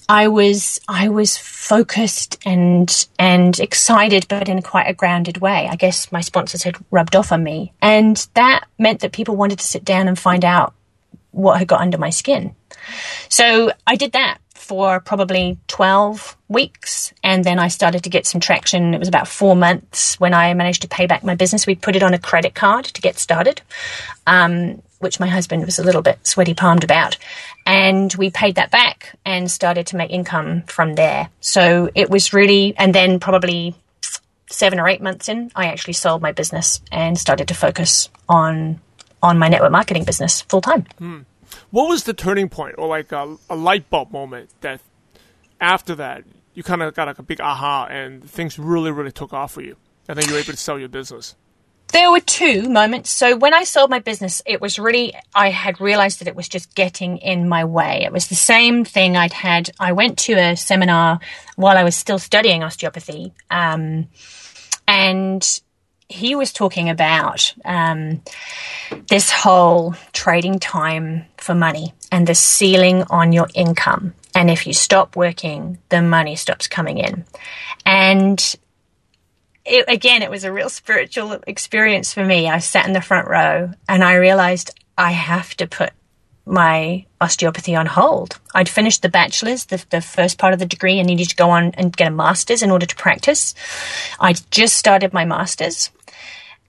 [0.10, 5.68] I was I was focused and and excited, but in quite a grounded way.
[5.70, 9.60] I guess my sponsors had rubbed off on me, and that meant that people wanted
[9.60, 10.74] to sit down and find out
[11.32, 12.56] what had got under my skin.
[13.28, 17.14] So I did that for probably 12 weeks.
[17.24, 18.94] And then I started to get some traction.
[18.94, 21.66] It was about four months when I managed to pay back my business.
[21.66, 23.62] We put it on a credit card to get started,
[24.28, 27.18] um, which my husband was a little bit sweaty palmed about.
[27.66, 31.30] And we paid that back and started to make income from there.
[31.40, 33.74] So it was really, and then probably
[34.50, 38.82] seven or eight months in, I actually sold my business and started to focus on
[39.24, 40.86] on my network marketing business full time.
[41.00, 41.20] Hmm.
[41.72, 44.82] What was the turning point, or like a, a light bulb moment that
[45.60, 49.34] after that you kind of got like a big aha and things really really took
[49.34, 49.76] off for you,
[50.08, 51.36] and then you were able to sell your business?
[51.94, 53.10] There were two moments.
[53.10, 56.50] So when I sold my business, it was really, I had realized that it was
[56.50, 58.04] just getting in my way.
[58.04, 59.72] It was the same thing I'd had.
[59.80, 61.20] I went to a seminar
[61.56, 63.32] while I was still studying osteopathy.
[63.50, 64.10] Um,
[64.86, 65.62] and
[66.10, 68.22] he was talking about um,
[69.10, 74.14] this whole trading time for money and the ceiling on your income.
[74.34, 77.26] And if you stop working, the money stops coming in.
[77.86, 78.56] And
[79.66, 82.48] it, again, it was a real spiritual experience for me.
[82.48, 85.92] I sat in the front row and I realized I have to put
[86.46, 88.40] my osteopathy on hold.
[88.56, 91.50] I'd finished the bachelor's, the, the first part of the degree, and needed to go
[91.50, 93.54] on and get a master's in order to practice.
[94.20, 95.92] I'd just started my master's,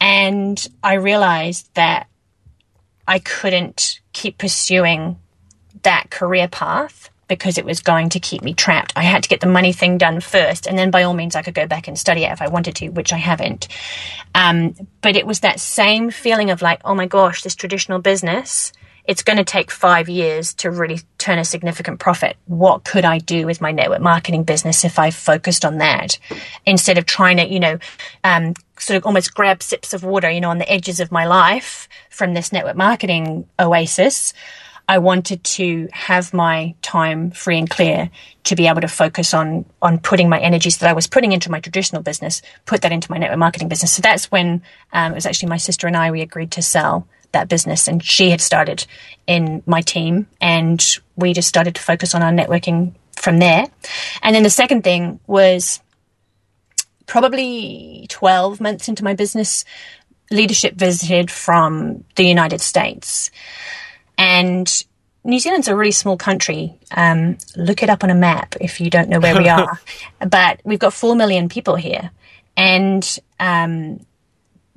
[0.00, 2.08] and I realized that
[3.06, 5.18] I couldn't keep pursuing
[5.82, 8.92] that career path because it was going to keep me trapped.
[8.96, 11.42] I had to get the money thing done first, and then by all means, I
[11.42, 13.68] could go back and study it if I wanted to, which I haven't.
[14.34, 18.72] Um, but it was that same feeling of like, oh my gosh, this traditional business,
[19.04, 22.36] it's going to take five years to really turn a significant profit.
[22.46, 26.18] What could I do with my network marketing business if I focused on that
[26.66, 27.78] instead of trying to, you know,
[28.24, 31.26] um, sort of almost grab sips of water, you know, on the edges of my
[31.26, 34.32] life from this network marketing oasis.
[34.90, 38.10] I wanted to have my time free and clear
[38.44, 41.50] to be able to focus on on putting my energies that I was putting into
[41.50, 43.92] my traditional business, put that into my network marketing business.
[43.92, 44.62] So that's when
[44.94, 48.02] um, it was actually my sister and I we agreed to sell that business, and
[48.02, 48.86] she had started
[49.26, 53.66] in my team, and we just started to focus on our networking from there.
[54.22, 55.80] And then the second thing was
[57.08, 59.64] probably 12 months into my business,
[60.30, 63.32] leadership visited from the United States.
[64.16, 64.84] And
[65.24, 66.78] New Zealand's a really small country.
[66.92, 69.80] Um, look it up on a map if you don't know where we are.
[70.28, 72.10] but we've got 4 million people here.
[72.56, 74.00] And um,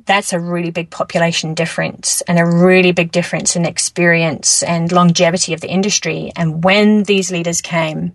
[0.06, 5.54] that's a really big population difference and a really big difference in experience and longevity
[5.54, 6.32] of the industry.
[6.36, 8.14] And when these leaders came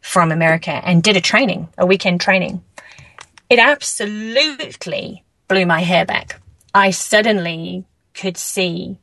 [0.00, 2.62] from America and did a training, a weekend training,
[3.48, 6.40] it absolutely blew my hair back.
[6.74, 8.98] I suddenly could see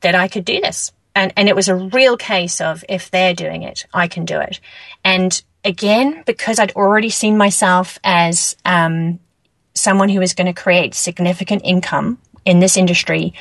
[0.00, 0.92] that I could do this.
[1.14, 4.40] And, and it was a real case of if they're doing it, I can do
[4.40, 4.60] it.
[5.04, 9.20] And again, because I'd already seen myself as um,
[9.74, 13.32] someone who was going to create significant income in this industry,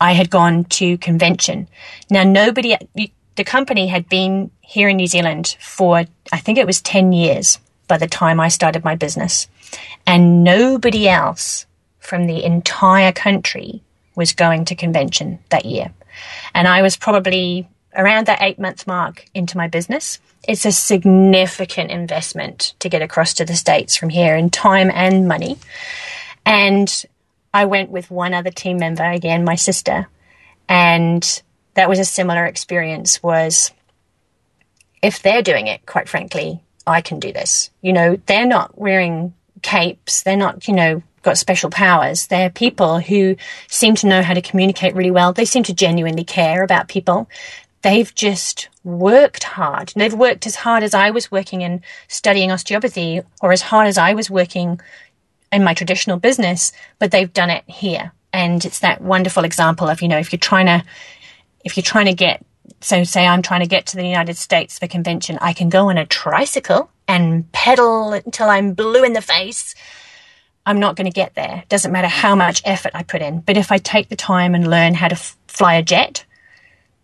[0.00, 1.68] I had gone to convention.
[2.10, 2.76] Now, nobody,
[3.36, 7.58] the company had been here in New Zealand for, I think it was 10 years
[7.88, 9.48] by the time I started my business.
[10.06, 11.66] And nobody else
[11.98, 13.82] from the entire country
[14.14, 15.92] was going to convention that year.
[16.54, 20.18] And I was probably around that eight month mark into my business.
[20.46, 25.28] It's a significant investment to get across to the States from here in time and
[25.28, 25.58] money.
[26.44, 27.04] And
[27.52, 30.08] I went with one other team member, again, my sister.
[30.68, 31.42] And
[31.74, 33.72] that was a similar experience was
[35.02, 37.70] if they're doing it, quite frankly, I can do this.
[37.82, 40.22] You know, they're not wearing capes.
[40.22, 42.26] They're not, you know, got special powers.
[42.26, 43.36] They're people who
[43.68, 45.32] seem to know how to communicate really well.
[45.32, 47.28] They seem to genuinely care about people.
[47.82, 49.92] They've just worked hard.
[49.96, 53.98] they've worked as hard as I was working in studying osteopathy or as hard as
[53.98, 54.80] I was working
[55.52, 58.12] in my traditional business, but they've done it here.
[58.32, 60.84] And it's that wonderful example of, you know, if you're trying to,
[61.64, 62.44] if you're trying to get,
[62.80, 65.90] so say I'm trying to get to the United States for convention, I can go
[65.90, 69.74] on a tricycle and pedal until I'm blue in the face.
[70.64, 71.64] I'm not going to get there.
[71.68, 73.40] Doesn't matter how much effort I put in.
[73.40, 76.24] But if I take the time and learn how to f- fly a jet,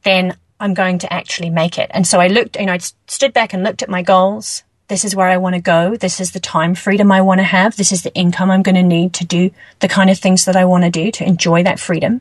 [0.05, 1.91] then I'm going to actually make it.
[1.93, 4.63] And so I looked, you know, I stood back and looked at my goals.
[4.87, 5.97] This is where I want to go.
[5.97, 7.75] This is the time freedom I want to have.
[7.75, 10.55] This is the income I'm going to need to do the kind of things that
[10.55, 12.21] I want to do to enjoy that freedom.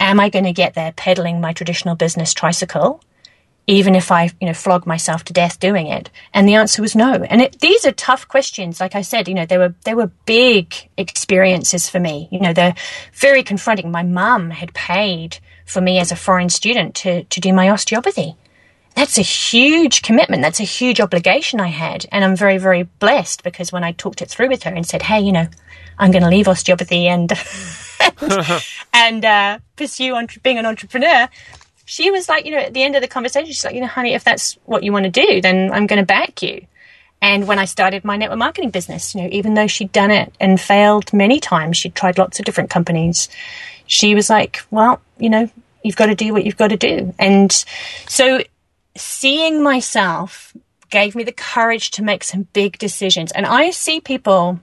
[0.00, 3.02] Am I going to get there pedaling my traditional business tricycle?
[3.66, 6.10] Even if I, you know, flog myself to death doing it?
[6.32, 7.24] And the answer was no.
[7.24, 8.80] And it, these are tough questions.
[8.80, 12.28] Like I said, you know, they were, they were big experiences for me.
[12.30, 12.76] You know, they're
[13.12, 13.90] very confronting.
[13.90, 18.36] My mum had paid for me as a foreign student to, to do my osteopathy.
[18.94, 20.40] That's a huge commitment.
[20.40, 22.06] That's a huge obligation I had.
[22.10, 25.02] And I'm very, very blessed because when I talked it through with her and said,
[25.02, 25.46] Hey, you know,
[25.98, 27.30] I'm going to leave osteopathy and,
[28.00, 28.62] and,
[28.94, 31.28] and uh, pursue entre- being an entrepreneur,
[31.86, 33.86] she was like, you know, at the end of the conversation, she's like, you know,
[33.86, 36.66] honey, if that's what you want to do, then I'm going to back you.
[37.22, 40.34] And when I started my network marketing business, you know, even though she'd done it
[40.40, 43.28] and failed many times, she'd tried lots of different companies.
[43.86, 45.48] She was like, well, you know,
[45.82, 47.14] you've got to do what you've got to do.
[47.18, 47.52] And
[48.08, 48.42] so
[48.96, 50.52] seeing myself
[50.90, 53.30] gave me the courage to make some big decisions.
[53.30, 54.60] And I see people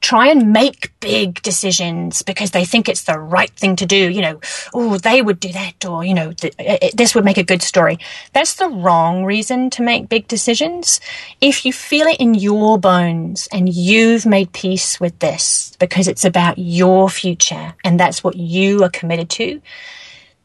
[0.00, 4.10] try and make big decisions because they think it's the right thing to do.
[4.10, 4.40] You know,
[4.72, 7.62] oh, they would do that, or, you know, th- it, this would make a good
[7.62, 7.98] story.
[8.32, 11.00] That's the wrong reason to make big decisions.
[11.40, 16.24] If you feel it in your bones and you've made peace with this because it's
[16.24, 19.60] about your future and that's what you are committed to,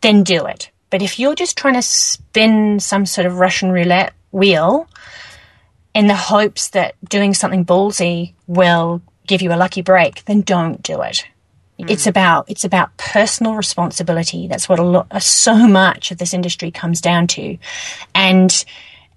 [0.01, 0.69] then do it.
[0.89, 4.87] But if you're just trying to spin some sort of Russian roulette wheel
[5.93, 10.81] in the hopes that doing something ballsy will give you a lucky break, then don't
[10.81, 11.25] do it.
[11.79, 11.89] Mm.
[11.89, 14.47] It's about it's about personal responsibility.
[14.47, 17.57] That's what a lot, so much of this industry comes down to.
[18.13, 18.65] And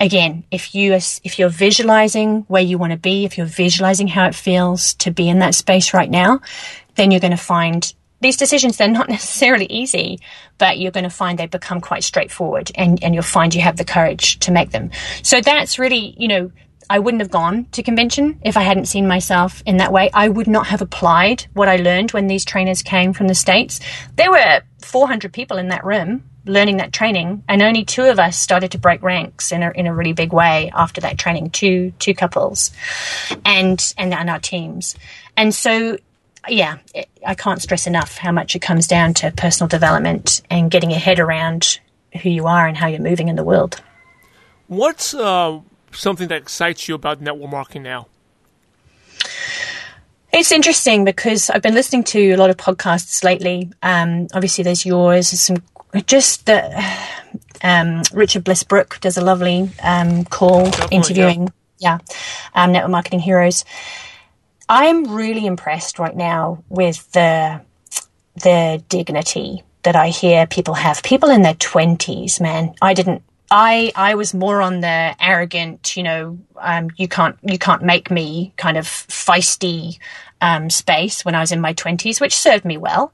[0.01, 4.27] again, if you if you're visualizing where you want to be, if you're visualizing how
[4.27, 6.41] it feels to be in that space right now,
[6.97, 10.19] then you're going to find these decisions they're not necessarily easy,
[10.59, 13.77] but you're going to find they become quite straightforward, and and you'll find you have
[13.77, 14.91] the courage to make them.
[15.23, 16.51] So that's really you know
[16.91, 20.11] I wouldn't have gone to convention if I hadn't seen myself in that way.
[20.15, 23.81] I would not have applied what I learned when these trainers came from the States.
[24.17, 28.39] There were 400 people in that room learning that training, and only two of us
[28.39, 31.93] started to break ranks in a, in a really big way after that training, two,
[31.99, 32.71] two couples
[33.45, 34.97] and, and, and our teams.
[35.37, 35.99] And so
[36.49, 36.79] yeah,
[37.27, 41.01] I can't stress enough how much it comes down to personal development and getting your
[41.01, 41.81] head around
[42.23, 43.83] who you are and how you're moving in the world.
[44.69, 45.61] What's uh,
[45.93, 48.07] something that excites you about network marketing now?
[50.33, 53.71] It's interesting because I've been listening to a lot of podcasts lately.
[53.83, 55.31] Um, obviously, there's yours.
[55.31, 55.57] There's some
[56.07, 56.85] just the
[57.63, 61.99] um, Richard Bliss Brooke does a lovely um, call Definitely, interviewing, yeah,
[62.55, 63.65] yeah um, network marketing heroes.
[64.69, 67.63] I'm really impressed right now with the
[68.43, 71.03] the dignity that I hear people have.
[71.03, 72.75] People in their twenties, man.
[72.83, 73.23] I didn't.
[73.51, 78.11] I I was more on the arrogant, you know, um, you can't you can't make
[78.11, 79.99] me kind of feisty
[80.41, 83.13] um, space when I was in my twenties, which served me well.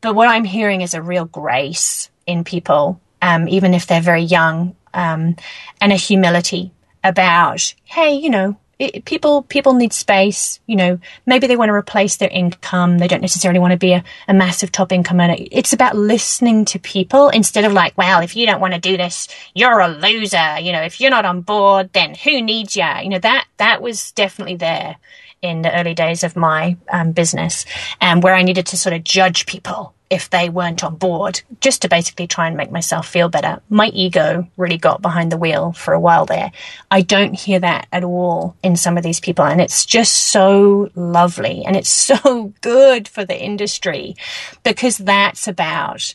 [0.00, 4.22] But what I'm hearing is a real grace in people, um, even if they're very
[4.22, 5.36] young, um,
[5.80, 6.72] and a humility
[7.02, 10.60] about, hey, you know, it, people people need space.
[10.66, 12.98] You know, maybe they want to replace their income.
[12.98, 15.36] They don't necessarily want to be a, a massive top income earner.
[15.38, 18.96] It's about listening to people instead of like, well, if you don't want to do
[18.96, 20.58] this, you're a loser.
[20.58, 22.84] You know, if you're not on board, then who needs you?
[23.02, 24.96] You know, that that was definitely there
[25.42, 27.66] in the early days of my um, business,
[28.00, 31.82] and where I needed to sort of judge people if they weren't on board, just
[31.82, 33.60] to basically try and make myself feel better.
[33.68, 36.52] My ego really got behind the wheel for a while there.
[36.90, 40.90] I don't hear that at all in some of these people, and it's just so
[40.94, 44.16] lovely and it's so good for the industry
[44.62, 46.14] because that's about.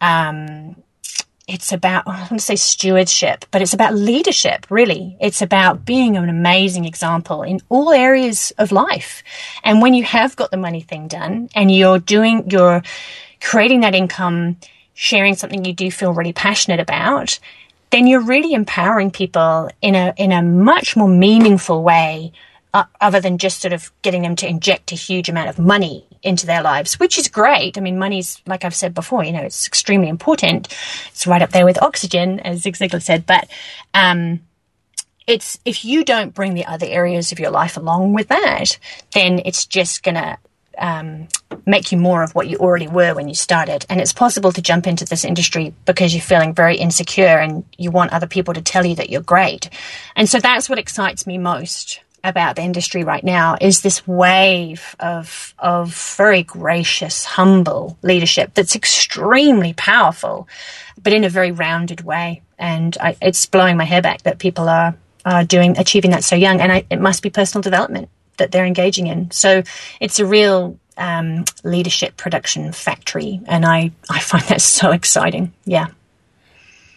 [0.00, 0.76] Um,
[1.50, 5.16] it's about, I want to say stewardship, but it's about leadership, really.
[5.20, 9.24] It's about being an amazing example in all areas of life.
[9.64, 12.82] And when you have got the money thing done and you're doing, you're
[13.40, 14.56] creating that income,
[14.94, 17.38] sharing something you do feel really passionate about,
[17.90, 22.32] then you're really empowering people in a in a much more meaningful way
[22.72, 26.06] uh, other than just sort of getting them to inject a huge amount of money
[26.22, 27.78] into their lives, which is great.
[27.78, 30.68] I mean, money's, like I've said before, you know, it's extremely important.
[31.08, 33.26] It's right up there with oxygen, as Zig Ziglar said.
[33.26, 33.48] But
[33.94, 34.40] um,
[35.26, 38.78] it's if you don't bring the other areas of your life along with that,
[39.14, 40.38] then it's just going to
[40.80, 41.28] um,
[41.66, 43.86] make you more of what you already were when you started.
[43.88, 47.90] And it's possible to jump into this industry because you're feeling very insecure and you
[47.90, 49.68] want other people to tell you that you're great.
[50.16, 54.94] And so that's what excites me most about the industry right now is this wave
[55.00, 60.46] of of very gracious, humble leadership that's extremely powerful,
[61.02, 62.42] but in a very rounded way.
[62.58, 66.36] And I, it's blowing my hair back that people are are doing achieving that so
[66.36, 66.60] young.
[66.60, 68.10] And I, it must be personal development
[68.40, 69.30] that they're engaging in.
[69.30, 69.62] So
[70.00, 75.52] it's a real um, leadership production factory, and I I find that so exciting.
[75.64, 75.88] Yeah.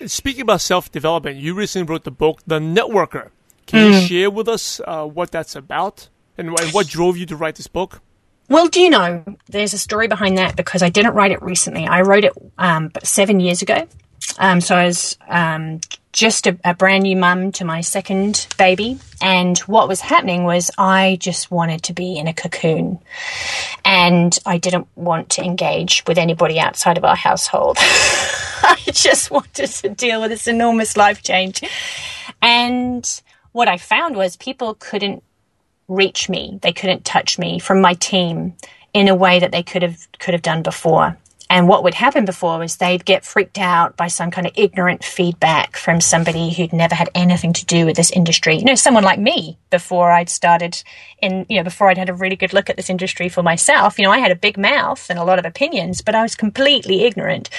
[0.06, 3.30] Speaking about self development, you recently wrote the book The Networker.
[3.66, 4.02] Can mm.
[4.02, 7.68] you share with us uh, what that's about and what drove you to write this
[7.68, 8.02] book?
[8.50, 11.88] Well, do you know there's a story behind that because I didn't write it recently.
[11.88, 13.88] I wrote it um, seven years ago.
[14.38, 15.80] Um, so I was um,
[16.14, 19.00] just a, a, brand new mum to my second baby.
[19.22, 23.00] And what was happening was I just wanted to be in a cocoon.
[23.84, 27.78] And I didn't want to engage with anybody outside of our household.
[27.82, 31.62] I just wanted to deal with this enormous life change.
[32.42, 35.24] And what I found was people couldn't
[35.88, 36.60] reach me.
[36.62, 38.54] They couldn't touch me from my team
[38.94, 41.18] in a way that they could have could have done before.
[41.50, 45.04] And what would happen before was they'd get freaked out by some kind of ignorant
[45.04, 48.58] feedback from somebody who'd never had anything to do with this industry.
[48.58, 50.82] You know, someone like me before I'd started
[51.22, 54.00] in, you know, before I'd had a really good look at this industry for myself.
[54.00, 56.36] You know, I had a big mouth and a lot of opinions, but I was
[56.36, 57.50] completely ignorant.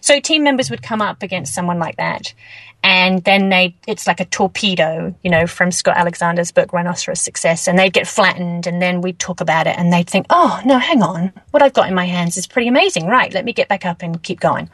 [0.00, 2.34] So team members would come up against someone like that
[2.82, 7.68] and then they it's like a torpedo you know from scott alexander's book rhinoceros success.
[7.68, 10.78] And they'd get flattened and then we'd talk about it and they'd think oh no
[10.78, 11.32] hang on.
[11.50, 13.06] What i've got in my hands is pretty amazing.
[13.06, 14.70] Right let me get back up and keep going.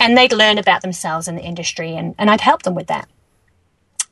[0.00, 3.08] And they'd learn about themselves in the industry and, and i'd help them with that.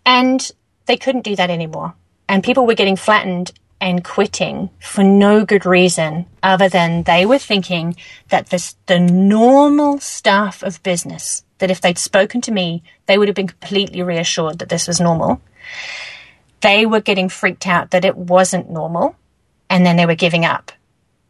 [0.05, 0.51] And
[0.87, 1.95] they couldn't do that anymore.
[2.29, 7.39] And people were getting flattened and quitting for no good reason other than they were
[7.39, 7.97] thinking
[8.29, 13.29] that this the normal stuff of business that if they'd spoken to me, they would
[13.29, 15.41] have been completely reassured that this was normal.
[16.61, 19.17] They were getting freaked out that it wasn't normal,
[19.71, 20.73] and then they were giving up.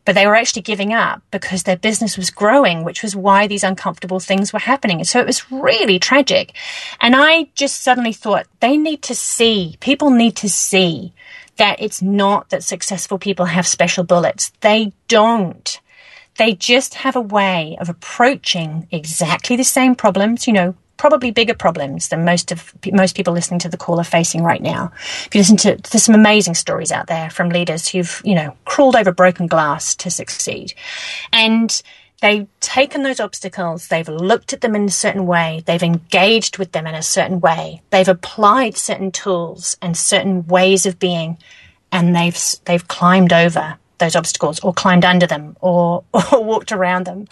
[0.05, 3.63] But they were actually giving up because their business was growing, which was why these
[3.63, 4.99] uncomfortable things were happening.
[4.99, 6.53] And So it was really tragic.
[7.01, 11.13] And I just suddenly thought they need to see, people need to see
[11.59, 14.51] that it's not that successful people have special bullets.
[14.61, 15.80] They don't.
[16.41, 21.53] They just have a way of approaching exactly the same problems, you know, probably bigger
[21.53, 24.91] problems than most of most people listening to the call are facing right now.
[25.27, 28.57] If you listen to there's some amazing stories out there from leaders who've you know
[28.65, 30.73] crawled over broken glass to succeed,
[31.31, 31.83] and
[32.23, 36.73] they've taken those obstacles, they've looked at them in a certain way, they've engaged with
[36.73, 41.37] them in a certain way, they've applied certain tools and certain ways of being,
[41.93, 47.07] and they've they've climbed over those obstacles or climbed under them or, or walked around
[47.07, 47.29] them.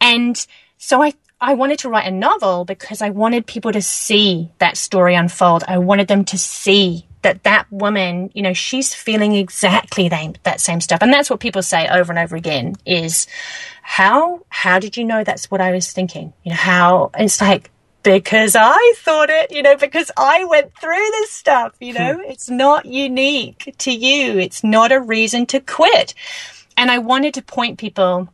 [0.00, 0.46] And
[0.78, 4.76] so I I wanted to write a novel because I wanted people to see that
[4.76, 5.64] story unfold.
[5.66, 10.60] I wanted them to see that that woman, you know, she's feeling exactly that, that
[10.60, 11.02] same stuff.
[11.02, 13.26] And that's what people say over and over again is
[13.82, 16.32] how, how did you know that's what I was thinking?
[16.44, 17.71] You know, how it's like,
[18.02, 22.30] because I thought it, you know, because I went through this stuff, you know, hmm.
[22.30, 24.38] it's not unique to you.
[24.38, 26.14] It's not a reason to quit.
[26.76, 28.28] And I wanted to point people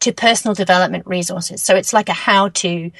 [0.00, 1.62] to personal development resources.
[1.62, 2.90] So it's like a how to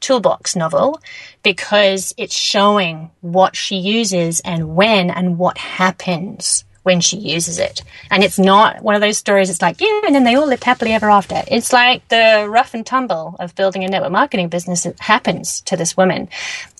[0.00, 1.00] toolbox novel
[1.42, 7.82] because it's showing what she uses and when and what happens when she uses it.
[8.10, 10.64] And it's not one of those stories, it's like, yeah, and then they all lived
[10.64, 11.42] happily ever after.
[11.48, 15.76] It's like the rough and tumble of building a network marketing business that happens to
[15.76, 16.28] this woman.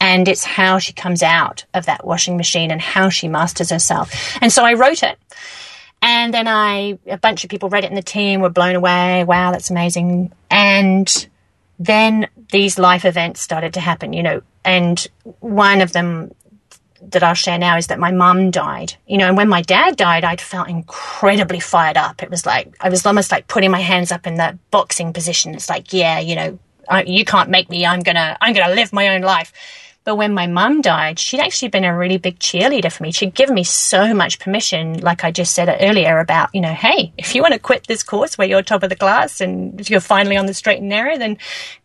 [0.01, 4.13] And it's how she comes out of that washing machine and how she masters herself.
[4.41, 5.19] And so I wrote it.
[6.03, 9.25] And then I, a bunch of people read it in the team, were blown away.
[9.25, 10.33] Wow, that's amazing.
[10.51, 11.29] And
[11.79, 15.07] then these life events started to happen, you know, and
[15.41, 16.35] one of them
[17.09, 18.95] that I'll share now is that my mum died.
[19.07, 22.23] You know, and when my dad died, I'd felt incredibly fired up.
[22.23, 25.55] It was like, I was almost like putting my hands up in that boxing position.
[25.55, 27.87] It's like, yeah, you know, I, you can't make me.
[27.87, 29.53] I'm gonna, I'm gonna live my own life.
[30.05, 33.13] But when my mum died, she'd actually been a really big cheerleader for me.
[33.13, 37.13] She'd given me so much permission, like I just said earlier about, you know, hey,
[37.19, 40.01] if you want to quit this course where you're top of the class and you're
[40.01, 41.37] finally on the straight and narrow, then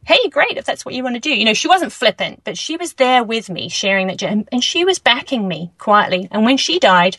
[0.05, 1.35] hey, great, if that's what you want to do.
[1.35, 4.63] You know, she wasn't flippant, but she was there with me, sharing that, journey, and
[4.63, 6.29] she was backing me quietly.
[6.31, 7.17] And when she died,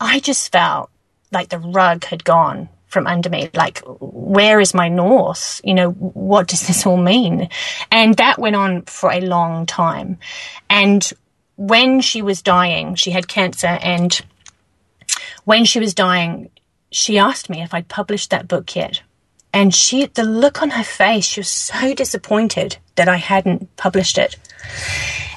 [0.00, 0.90] I just felt
[1.30, 3.50] like the rug had gone from under me.
[3.54, 5.60] Like, where is my north?
[5.62, 7.48] You know, what does this all mean?
[7.90, 10.18] And that went on for a long time.
[10.68, 11.10] And
[11.56, 13.66] when she was dying, she had cancer.
[13.66, 14.20] And
[15.44, 16.50] when she was dying,
[16.90, 19.02] she asked me if I'd published that book yet.
[19.52, 24.18] And she, the look on her face, she was so disappointed that I hadn't published
[24.18, 24.36] it.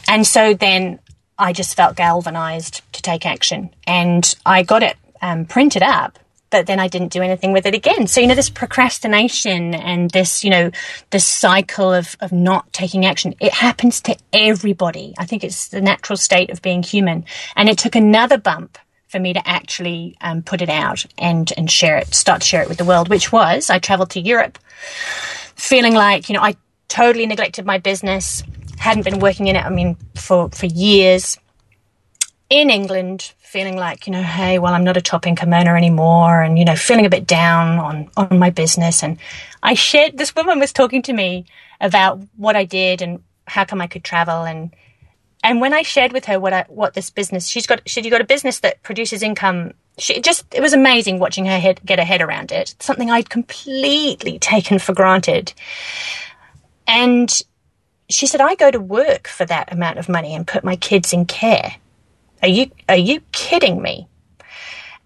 [0.08, 1.00] And so then
[1.38, 3.72] I just felt galvanized to take action.
[3.88, 6.20] And I got it um, printed up
[6.52, 8.06] but then I didn't do anything with it again.
[8.08, 10.70] So, you know, this procrastination and this, you know,
[11.10, 15.16] this cycle of, of not taking action, it happens to everybody.
[15.18, 17.26] I think it's the natural state of being human.
[17.56, 18.78] And it took another bump
[19.08, 22.62] for me to actually um, put it out and, and share it, start to share
[22.62, 24.60] it with the world, which was I traveled to Europe
[25.56, 26.56] feeling like, you know, I
[26.88, 28.44] totally neglected my business,
[28.78, 31.38] hadn't been working in it, I mean, for, for years
[32.50, 36.42] in England feeling like, you know, hey, well, I'm not a top income earner anymore
[36.42, 39.04] and, you know, feeling a bit down on, on my business.
[39.04, 39.18] And
[39.62, 41.44] I shared, this woman was talking to me
[41.82, 44.46] about what I did and how come I could travel.
[44.46, 44.74] And,
[45.44, 48.22] and when I shared with her what I, what this business, she's got, she got
[48.22, 49.74] a business that produces income.
[49.98, 52.74] She just, it was amazing watching her head, get her head around it.
[52.80, 55.52] Something I'd completely taken for granted.
[56.88, 57.30] And
[58.10, 61.12] she said, I go to work for that amount of money and put my kids
[61.12, 61.76] in care.
[62.42, 64.08] Are you, are you kidding me?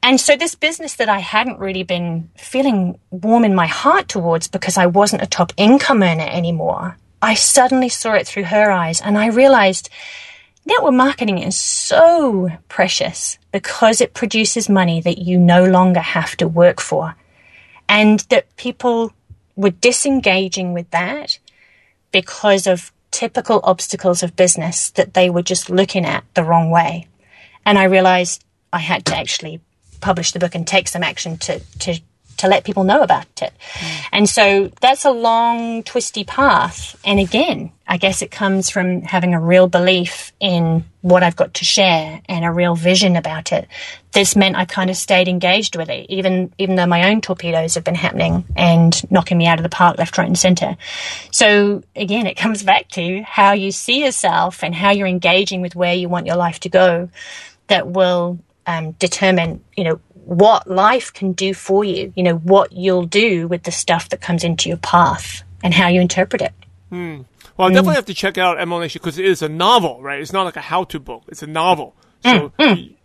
[0.05, 4.47] And so this business that I hadn't really been feeling warm in my heart towards
[4.47, 9.01] because I wasn't a top income earner anymore, I suddenly saw it through her eyes
[9.01, 9.89] and I realized
[10.63, 16.47] network marketing is so precious because it produces money that you no longer have to
[16.47, 17.15] work for.
[17.89, 19.11] And that people
[19.55, 21.39] were disengaging with that
[22.11, 27.07] because of typical obstacles of business that they were just looking at the wrong way.
[27.65, 29.61] And I realized I had to actually
[30.01, 31.99] publish the book and take some action to, to,
[32.37, 33.53] to let people know about it.
[33.73, 34.03] Mm.
[34.11, 36.99] And so that's a long, twisty path.
[37.05, 41.55] And again, I guess it comes from having a real belief in what I've got
[41.55, 43.67] to share and a real vision about it.
[44.11, 47.75] This meant I kind of stayed engaged with it, even, even though my own torpedoes
[47.75, 50.77] have been happening and knocking me out of the park left, right and center.
[51.31, 55.75] So again, it comes back to how you see yourself and how you're engaging with
[55.75, 57.09] where you want your life to go
[57.67, 62.71] that will um, determine, you know, what life can do for you, you know, what
[62.71, 66.53] you'll do with the stuff that comes into your path and how you interpret it.
[66.89, 67.21] Hmm.
[67.57, 67.95] Well, I definitely mm.
[67.95, 70.19] have to check out MLM Nation because it is a novel, right?
[70.19, 71.95] It's not like a how-to book; it's a novel.
[72.21, 72.95] So, mm.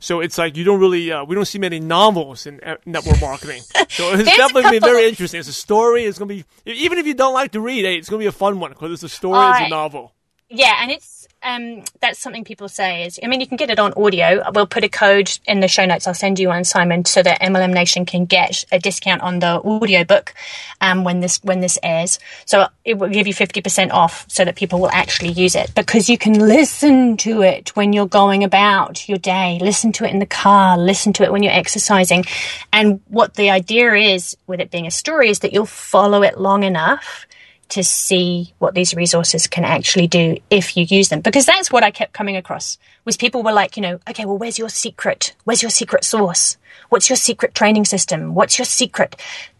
[0.00, 3.20] So it's like you don't really uh, we don't see many novels in uh, network
[3.20, 3.62] marketing.
[3.88, 5.38] So it's definitely very interesting.
[5.38, 6.04] It's a story.
[6.04, 8.32] It's gonna be even if you don't like to read, hey, it's gonna be a
[8.32, 9.48] fun one because it's a story.
[9.50, 10.12] It's a novel.
[10.50, 13.78] Yeah, and it's um, that's something people say is I mean you can get it
[13.78, 14.42] on audio.
[14.54, 16.06] We'll put a code in the show notes.
[16.06, 19.60] I'll send you one, Simon, so that MLM Nation can get a discount on the
[19.62, 20.34] audio book
[20.80, 22.18] um, when this when this airs.
[22.46, 25.74] So it will give you fifty percent off, so that people will actually use it
[25.74, 29.58] because you can listen to it when you're going about your day.
[29.60, 30.76] Listen to it in the car.
[30.76, 32.24] Listen to it when you're exercising.
[32.72, 36.40] And what the idea is with it being a story is that you'll follow it
[36.40, 37.26] long enough
[37.70, 41.20] to see what these resources can actually do if you use them.
[41.20, 44.38] Because that's what i kept coming across was people were like you know okay well
[44.38, 45.34] where's your secret?
[45.44, 46.56] Where's your secret source?
[46.88, 48.34] What's your secret training system?
[48.34, 49.16] What's your secret?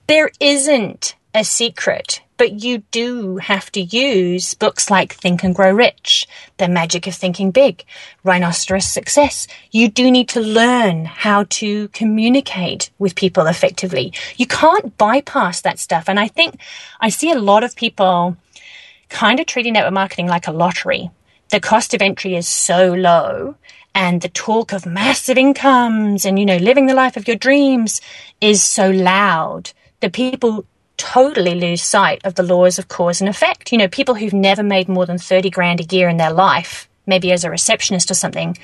[0.07, 5.72] There isn't a secret but you do have to use books like think and grow
[5.72, 6.26] rich
[6.59, 7.84] the magic of thinking big
[8.24, 9.47] rhinoceros success.
[9.70, 14.12] You do need to learn how to communicate with people effectively.
[14.37, 16.09] You can't bypass that stuff.
[16.09, 16.61] And i think
[17.01, 18.37] i see a lot of people
[19.09, 21.11] kind of treating network marketing like a lottery.
[21.51, 23.55] The cost of entry is so low
[23.95, 28.01] and the talk of massive incomes and, you know, living the life of your dreams
[28.41, 29.70] is so loud.
[30.01, 30.66] The people
[30.97, 33.73] totally lose sight of the laws of cause and effect.
[33.73, 36.89] You know, people who've never made more than 30 grand a year in their life,
[37.07, 38.57] maybe as a receptionist or something,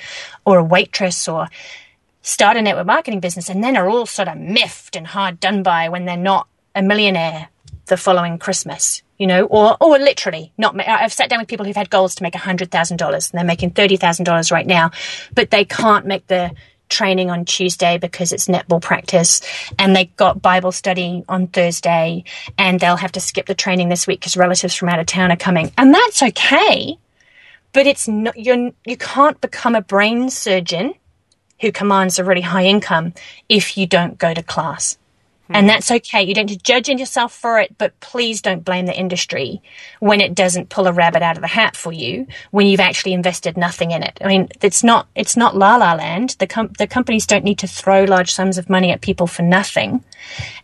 [0.45, 1.47] or a waitress or
[2.21, 5.61] start a network marketing business and then are all sort of miffed and hard done
[5.61, 7.49] by when they're not a millionaire
[7.87, 10.79] the following Christmas, you know, or or literally not.
[10.87, 13.45] I've sat down with people who've had goals to make hundred thousand dollars and they're
[13.45, 14.91] making thirty thousand dollars right now,
[15.35, 16.51] but they can't make the
[16.93, 19.41] training on Tuesday because it's netball practice,
[19.77, 22.23] and they got Bible study on Thursday,
[22.57, 25.31] and they'll have to skip the training this week because relatives from out of town
[25.31, 26.97] are coming, and that's okay.
[27.73, 30.93] But it's not you're you can't become a brain surgeon
[31.59, 33.13] who commands a really high income
[33.49, 34.97] if you don't go to class.
[35.53, 35.59] Mm-hmm.
[35.59, 36.23] And that's okay.
[36.23, 39.61] You don't have to judge yourself for it, but please don't blame the industry
[39.99, 43.13] when it doesn't pull a rabbit out of the hat for you when you've actually
[43.13, 44.17] invested nothing in it.
[44.23, 46.35] I mean, it's not it's not la la land.
[46.39, 49.43] The com- the companies don't need to throw large sums of money at people for
[49.43, 50.03] nothing.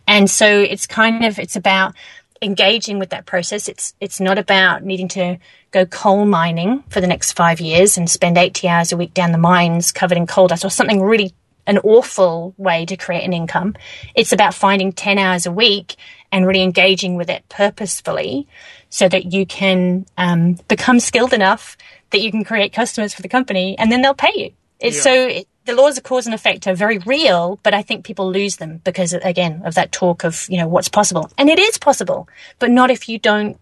[0.08, 1.94] And so it's kind of it's about
[2.42, 3.68] engaging with that process.
[3.68, 5.38] It's it's not about needing to
[5.70, 9.30] go coal mining for the next five years and spend 80 hours a week down
[9.30, 11.32] the mines covered in coal dust or something really
[11.70, 13.74] an awful way to create an income.
[14.14, 15.94] It's about finding 10 hours a week
[16.32, 18.48] and really engaging with it purposefully
[18.88, 21.76] so that you can um, become skilled enough
[22.10, 24.50] that you can create customers for the company and then they'll pay you.
[24.80, 25.02] It's Yeah.
[25.02, 28.28] so it, the laws of cause and effect are very real, but I think people
[28.32, 31.30] lose them because again of that talk of, you know, what's possible.
[31.38, 33.56] And it is possible, but not if you don't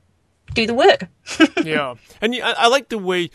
[0.55, 1.09] do the work.
[1.63, 3.31] yeah, and I, I like the way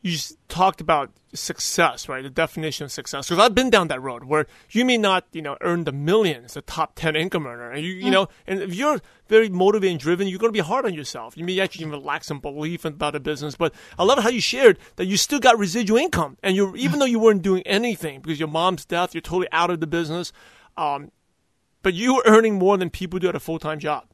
[0.00, 0.16] you
[0.48, 2.22] talked about success, right?
[2.22, 3.28] The definition of success.
[3.28, 6.54] Because I've been down that road where you may not, you know, earn the millions,
[6.54, 10.00] the top ten income earner, and you, you know, and if you're very motivated and
[10.00, 11.36] driven, you're going to be hard on yourself.
[11.36, 13.56] You may actually even lack some belief about a business.
[13.56, 16.98] But I love how you shared that you still got residual income, and you, even
[16.98, 20.32] though you weren't doing anything because your mom's death, you're totally out of the business.
[20.76, 21.10] Um,
[21.82, 24.06] but you were earning more than people do at a full time job.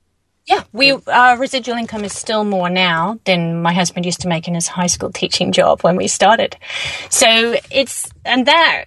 [0.47, 4.29] Yeah, we our uh, residual income is still more now than my husband used to
[4.29, 6.57] make in his high school teaching job when we started.
[7.11, 8.87] So it's and that,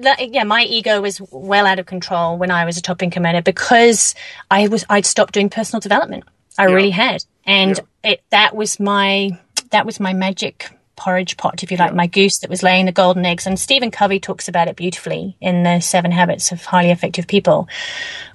[0.00, 3.26] that yeah, my ego was well out of control when I was a top income
[3.26, 4.14] earner because
[4.50, 6.24] I was I'd stopped doing personal development.
[6.58, 9.38] I really had, and it that was my
[9.70, 10.68] that was my magic
[10.98, 13.46] porridge pot, if you like, my goose that was laying the golden eggs.
[13.46, 17.68] And Stephen Covey talks about it beautifully in the Seven Habits of Highly Effective People,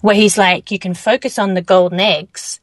[0.02, 2.60] where he's like, you can focus on the golden eggs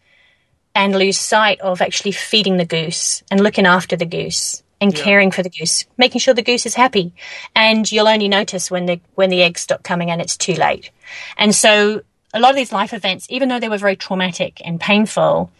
[0.74, 5.30] and lose sight of actually feeding the goose and looking after the goose and caring
[5.30, 7.12] for the goose, making sure the goose is happy.
[7.54, 10.90] And you'll only notice when the when the eggs stop coming and it's too late.
[11.36, 14.80] And so a lot of these life events, even though they were very traumatic and
[14.80, 15.50] painful,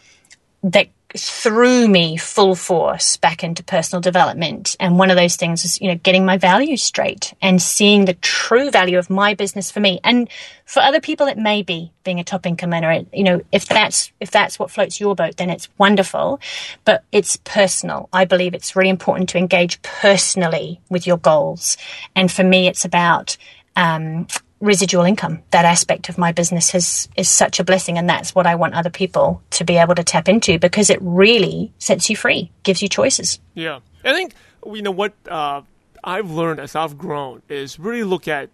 [0.62, 4.76] that threw me full force back into personal development.
[4.78, 8.14] And one of those things is, you know, getting my values straight and seeing the
[8.14, 10.00] true value of my business for me.
[10.04, 10.28] And
[10.64, 13.04] for other people, it may be being a top income earner.
[13.12, 16.40] You know, if that's, if that's what floats your boat, then it's wonderful,
[16.84, 18.08] but it's personal.
[18.12, 21.76] I believe it's really important to engage personally with your goals.
[22.14, 23.36] And for me, it's about,
[23.74, 24.26] um,
[24.60, 25.42] residual income.
[25.50, 28.74] That aspect of my business has is such a blessing, and that's what I want
[28.74, 32.82] other people to be able to tap into because it really sets you free, gives
[32.82, 33.40] you choices.
[33.54, 34.34] Yeah, I think
[34.66, 35.62] you know what uh,
[36.04, 38.50] I've learned as I've grown is really look at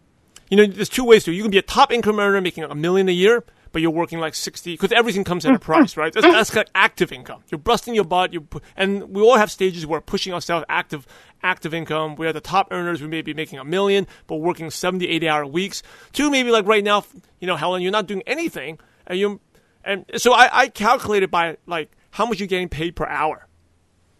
[0.48, 2.74] you know there's two ways to you can be a top income earner making a
[2.74, 6.12] million a year, but you're working like sixty because everything comes at a price, right?
[6.12, 7.42] That's, that's active income.
[7.50, 8.32] You're busting your butt.
[8.32, 8.46] You
[8.76, 11.06] and we all have stages where pushing ourselves active
[11.46, 12.16] active income.
[12.16, 13.00] We're the top earners.
[13.00, 15.82] We may be making a million, but working 70, 80 hour weeks.
[16.12, 17.04] Two, maybe like right now,
[17.40, 18.78] you know, Helen, you're not doing anything.
[19.06, 19.40] And you,
[19.84, 23.46] and so I, I calculated by like how much you're getting paid per hour.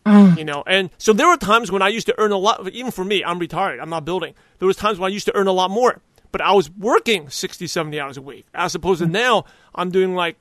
[0.06, 0.38] Mm.
[0.38, 2.92] You know, and so there were times when I used to earn a lot, even
[2.92, 4.34] for me, I'm retired, I'm not building.
[4.60, 6.00] There was times when I used to earn a lot more,
[6.30, 9.10] but I was working 60, 70 hours a week, as opposed to mm.
[9.10, 10.38] now I'm doing like,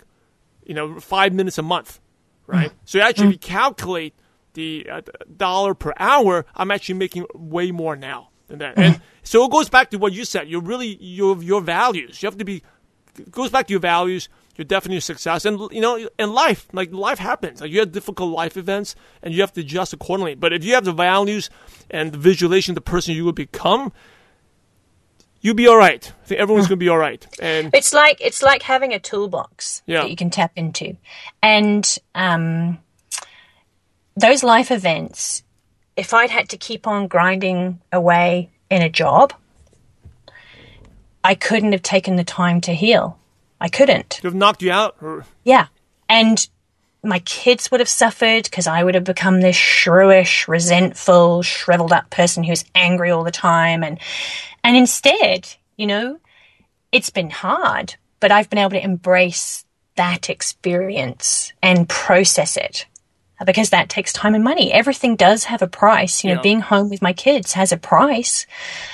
[0.64, 2.00] you know, five minutes a month,
[2.46, 2.70] right?
[2.70, 2.76] Mm.
[2.86, 4.14] So actually, if you calculate
[4.56, 5.01] the uh,
[5.38, 8.78] dollar per hour, I'm actually making way more now than that.
[8.78, 10.49] And so it goes back to what you said.
[10.49, 12.22] You're really your your values.
[12.24, 12.64] You have to be.
[13.20, 14.28] It goes back to your values.
[14.58, 17.60] Your definition of success, and you know, in life, like life happens.
[17.60, 20.36] Like you have difficult life events, and you have to adjust accordingly.
[20.36, 21.49] But if you have the values
[21.91, 23.91] and the visualization of the person you will become,
[25.41, 26.10] you'll be all right.
[26.24, 27.26] I think everyone's gonna be all right.
[27.41, 30.03] And It's like it's like having a toolbox Yeah.
[30.03, 30.95] that you can tap into,
[31.43, 32.78] and um,
[34.16, 35.43] those life events.
[35.95, 39.34] If I'd had to keep on grinding away in a job,
[41.24, 43.18] I couldn't have taken the time to heal.
[43.59, 44.20] I couldn't.
[44.24, 45.68] have knocked you out, or Yeah.
[46.09, 46.47] And
[47.01, 52.09] my kids would have suffered because I would have become this shrewish, resentful, shriveled up
[52.09, 53.84] person who's angry all the time.
[53.84, 53.99] And,
[54.63, 55.47] and instead,
[55.78, 56.20] you know,
[56.91, 62.86] it's been hard, but I've been able to embrace that experience and process it
[63.46, 64.72] because that takes time and money.
[64.72, 66.24] Everything does have a price.
[66.24, 68.46] You know, being home with my kids has a price.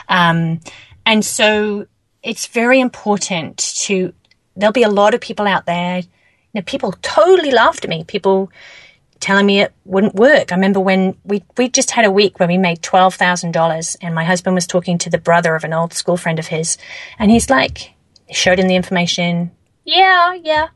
[0.10, 0.62] Um,
[1.06, 1.86] and so
[2.24, 4.14] it's very important to,
[4.56, 6.08] there'll be a lot of people out there, you
[6.54, 8.04] know, people totally laughed at me.
[8.04, 8.52] People
[9.20, 10.52] telling me it wouldn't work.
[10.52, 14.24] I remember when we, we just had a week where we made $12,000 and my
[14.24, 16.78] husband was talking to the brother of an old school friend of his.
[17.20, 17.94] And he's like,
[18.32, 19.52] showed him the information.
[19.86, 20.70] Yeah, yeah.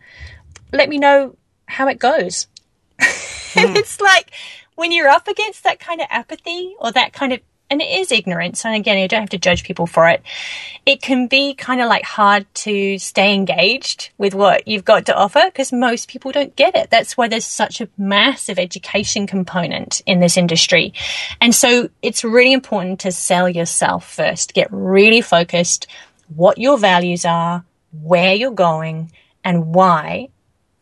[0.72, 1.36] Let me know
[1.66, 2.48] how it goes.
[3.56, 3.68] Mm.
[3.68, 4.32] and it's like
[4.76, 8.12] when you're up against that kind of apathy or that kind of and it is
[8.12, 10.22] ignorance and again you don't have to judge people for it
[10.86, 15.16] it can be kind of like hard to stay engaged with what you've got to
[15.16, 16.92] offer because most people don't get it.
[16.92, 20.94] That's why there's such a massive education component in this industry.
[21.42, 24.54] And so it's really important to sell yourself first.
[24.54, 25.88] Get really focused
[26.36, 27.66] what your values are
[28.02, 29.12] where you're going
[29.44, 30.30] and why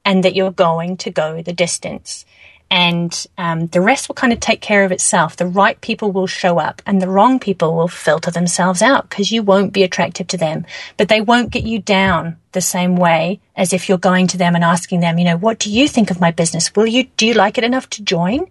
[0.05, 2.25] and that you're going to go the distance.
[2.73, 5.35] And um, the rest will kind of take care of itself.
[5.35, 9.31] The right people will show up, and the wrong people will filter themselves out because
[9.31, 10.65] you won't be attractive to them.
[10.97, 14.55] But they won't get you down the same way as if you're going to them
[14.55, 16.75] and asking them, you know, what do you think of my business?
[16.75, 18.49] Will you do you like it enough to join?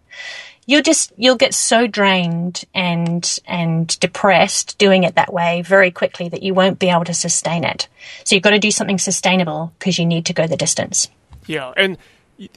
[0.67, 6.29] You'll just you'll get so drained and and depressed doing it that way very quickly
[6.29, 7.89] that you won't be able to sustain it.
[8.23, 11.09] So you've got to do something sustainable because you need to go the distance.
[11.49, 11.99] Yeah, and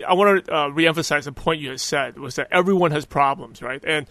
[0.08, 3.62] I want to uh, reemphasize the point you had said was that everyone has problems,
[3.62, 3.84] right?
[3.86, 4.08] And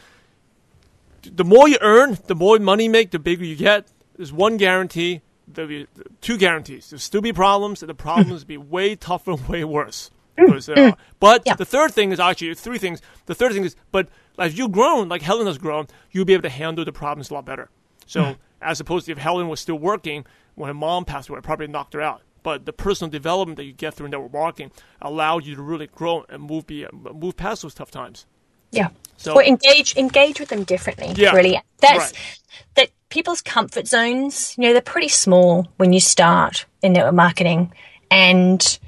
[1.23, 3.87] the more you earn, the more money you make, the bigger you get.
[4.17, 5.23] There's one guarantee.
[5.49, 5.87] There'll be
[6.21, 6.91] two guarantees.
[6.91, 10.11] There'll still be problems, and the problems will be way tougher and way worse.
[10.37, 11.55] Because, uh, but Yeah.
[11.55, 13.01] the third thing is actually three things.
[13.27, 16.43] The third thing is, but as you've grown, like Helen has grown, you'll be able
[16.43, 17.71] to handle the problems a lot better.
[18.07, 21.45] So, as opposed to if Helen was still working when her mom passed away, it
[21.45, 22.23] probably knocked her out.
[22.45, 24.71] But the personal development that you get through network marketing
[25.03, 28.27] allowed you to really grow and move be, move past those tough times.
[28.71, 28.91] Yeah.
[29.17, 31.13] So- or engage engage with them differently.
[31.17, 31.33] Yeah.
[31.33, 31.61] Really.
[31.81, 32.41] That's Right.
[32.75, 37.73] that people's comfort zones, you know, they're pretty small when you start in network marketing
[38.11, 38.79] and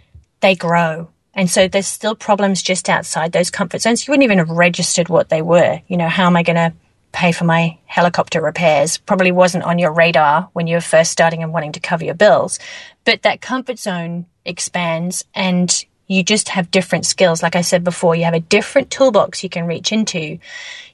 [0.40, 1.09] they grow.
[1.34, 4.07] And so there's still problems just outside those comfort zones.
[4.07, 5.80] You wouldn't even have registered what they were.
[5.88, 6.72] You know, how am I going to
[7.16, 8.98] pay for my helicopter repairs?
[8.98, 12.14] Probably wasn't on your radar when you were first starting and wanting to cover your
[12.14, 12.58] bills.
[13.04, 17.42] But that comfort zone expands and you just have different skills.
[17.42, 20.38] Like I said before, you have a different toolbox you can reach into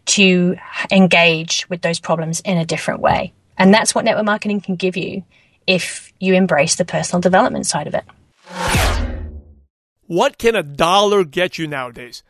[0.07, 0.57] to
[0.91, 3.33] engage with those problems in a different way.
[3.59, 5.25] And that's what network marketing can give you
[5.67, 8.05] if you embrace the personal development side of it.
[10.07, 12.23] What can a dollar get you nowadays?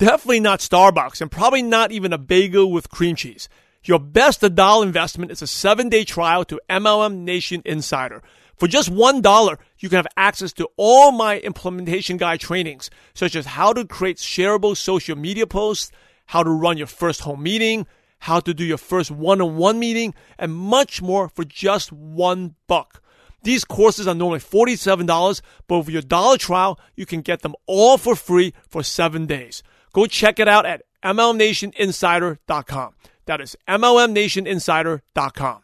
[0.00, 3.50] Definitely not Starbucks and probably not even a bagel with cream cheese.
[3.84, 8.22] Your best dollar investment is a seven day trial to MLM Nation Insider.
[8.56, 13.36] For just one dollar, you can have access to all my implementation guide trainings, such
[13.36, 15.92] as how to create shareable social media posts,
[16.24, 17.86] how to run your first home meeting,
[18.20, 22.54] how to do your first one on one meeting, and much more for just one
[22.66, 23.02] buck.
[23.42, 27.98] These courses are normally $47, but with your dollar trial, you can get them all
[27.98, 29.62] for free for seven days.
[29.92, 32.94] Go check it out at MLMNationInsider.com.
[33.26, 35.62] That is MLMNationInsider.com.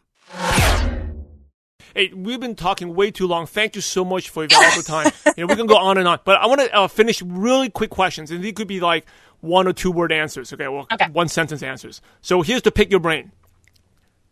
[1.95, 3.47] Hey, we've been talking way too long.
[3.47, 5.11] Thank you so much for your valuable time.
[5.37, 7.71] you know, we can go on and on, but I want to uh, finish really
[7.71, 9.07] quick questions, and these could be like
[9.41, 10.53] one or two word answers.
[10.53, 11.09] Okay, well, Okay.
[11.11, 12.03] one sentence answers.
[12.21, 13.33] So here's to pick your brain.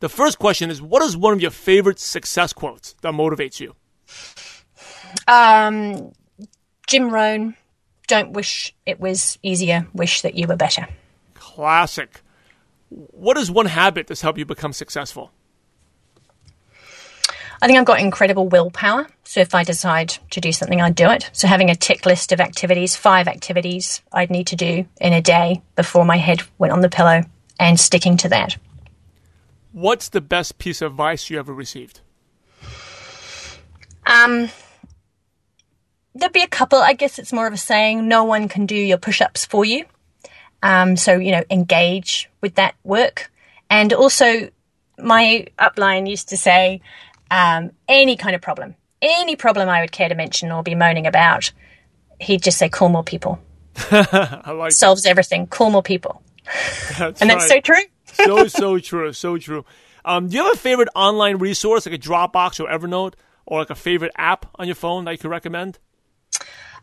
[0.01, 3.75] The first question is What is one of your favorite success quotes that motivates you?
[5.27, 6.13] Um,
[6.87, 7.57] Jim Rohn,
[8.07, 10.89] don't wish it was easier, wish that you were better.
[11.35, 12.21] Classic.
[12.89, 15.33] What is one habit that's helped you become successful?
[17.63, 19.07] I think I've got incredible willpower.
[19.25, 21.31] So if I decide to do something, I do it.
[21.33, 25.23] So having a tick list of activities, five activities I'd need to do in a
[25.23, 27.23] day before my head went on the pillow
[27.59, 28.59] and sticking to that.
[29.73, 32.01] What's the best piece of advice you ever received?
[34.07, 34.51] Um,
[36.15, 36.79] there'd be a couple.
[36.79, 39.65] I guess it's more of a saying, no one can do your push ups for
[39.65, 39.85] you.
[40.63, 43.31] Um, so, you know, engage with that work.
[43.69, 44.49] And also,
[44.99, 46.81] my upline used to say,
[47.31, 51.07] um, any kind of problem, any problem I would care to mention or be moaning
[51.07, 51.53] about,
[52.21, 53.41] he'd just say, call more people.
[53.91, 55.47] I like Solves everything.
[55.47, 56.23] Call more people.
[56.99, 57.21] that.
[57.21, 57.83] And that's so true.
[58.07, 59.65] so so true, so true.
[60.05, 63.15] Um, do you have a favorite online resource like a Dropbox or Evernote,
[63.47, 65.79] or like a favorite app on your phone that you could recommend?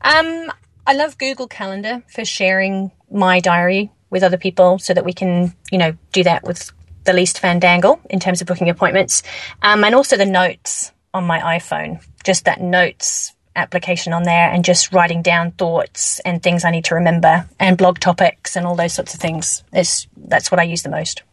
[0.02, 0.52] Um,
[0.86, 5.56] I love Google Calendar for sharing my diary with other people so that we can,
[5.72, 6.72] you know, do that with
[7.04, 9.24] the least fandangle in terms of booking appointments.
[9.62, 14.64] Um, and also the notes on my iPhone, just that notes application on there and
[14.64, 18.76] just writing down thoughts and things I need to remember and blog topics and all
[18.76, 19.64] those sorts of things.
[19.74, 21.24] It's, that's what I use the most.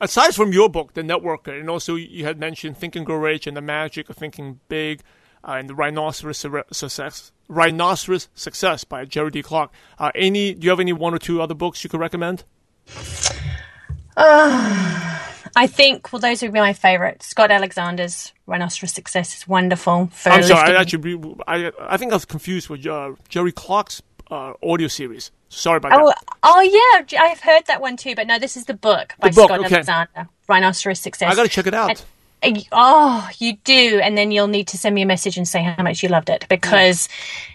[0.00, 3.46] Aside from your book, The Networker, and also you had mentioned Think and Grow Rich
[3.46, 5.02] and the magic of thinking big,
[5.44, 6.38] uh, and the Rhinoceros
[6.72, 9.42] Success, Rhinoceros Success by Jerry D.
[9.42, 9.72] Clark.
[9.98, 10.54] Uh, any?
[10.54, 12.44] Do you have any one or two other books you could recommend?
[15.56, 17.22] I think, well, those would be my favourite.
[17.22, 20.06] Scott Alexander's Rhinoceros Success is wonderful.
[20.12, 23.52] For I'm sorry, lifting- I actually, I, I think I was confused with uh, Jerry
[23.52, 25.30] Clark's uh, audio series.
[25.48, 26.24] Sorry about Oh, that.
[26.44, 26.60] oh
[27.10, 28.14] yeah, I've heard that one too.
[28.14, 29.74] But no, this is the book by The book, Scott okay.
[29.74, 31.32] Alexander, Rhinoceros Success.
[31.32, 31.90] I got to check it out.
[31.90, 32.04] And- uh,
[32.42, 35.62] Uh, oh, you do, and then you'll need to send me a message and say
[35.62, 37.08] how much you loved it because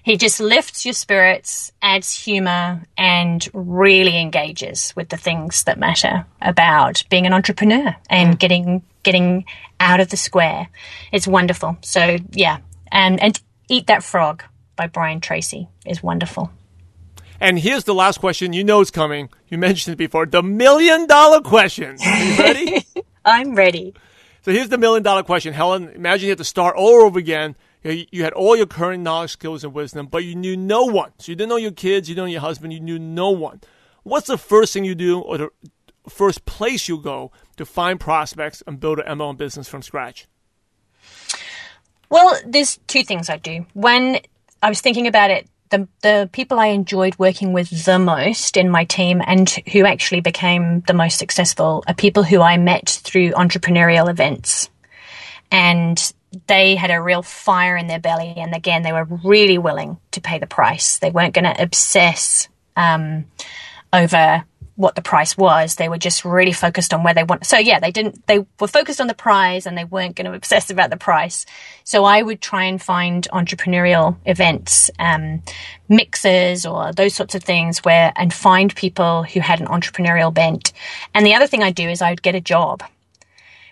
[0.03, 6.25] he just lifts your spirits, adds humor, and really engages with the things that matter
[6.41, 8.39] about being an entrepreneur and mm.
[8.39, 9.45] getting getting
[9.79, 10.69] out of the square.
[11.11, 11.77] It's wonderful.
[11.81, 12.59] So yeah,
[12.91, 14.43] and and Eat That Frog
[14.75, 16.51] by Brian Tracy is wonderful.
[17.39, 18.53] And here's the last question.
[18.53, 19.29] You know it's coming.
[19.47, 20.25] You mentioned it before.
[20.25, 21.97] The million dollar question.
[22.05, 22.85] Are you ready?
[23.25, 23.93] I'm ready.
[24.45, 25.55] So here's the million dollar question.
[25.55, 27.55] Helen, imagine you had to start all over again.
[27.81, 31.13] You, had all your current knowledge, skills, and wisdom, but you knew no one.
[31.17, 33.61] So you didn't know your kids, you didn't know your husband, you knew no one.
[34.03, 35.49] What's the first thing you do or the
[36.07, 40.27] first place you go to find prospects and build an MLM business from scratch?
[42.11, 43.65] Well, there's two things I do.
[43.73, 44.19] When
[44.61, 48.69] I was thinking about it, the the people I enjoyed working with the most in
[48.69, 53.31] my team and who actually became the most successful are people who I met through
[53.31, 54.69] entrepreneurial events.
[55.51, 56.13] And
[56.47, 60.21] they had a real fire in their belly and again they were really willing to
[60.21, 60.99] pay the price.
[60.99, 63.25] They weren't going to obsess um,
[63.93, 64.43] over
[64.75, 65.75] what the price was.
[65.75, 67.45] They were just really focused on where they want.
[67.45, 68.27] So yeah, they didn't.
[68.27, 71.45] They were focused on the prize, and they weren't going to obsess about the price.
[71.83, 75.41] So I would try and find entrepreneurial events, um,
[75.87, 80.73] mixers, or those sorts of things where, and find people who had an entrepreneurial bent.
[81.13, 82.83] And the other thing I do is I would get a job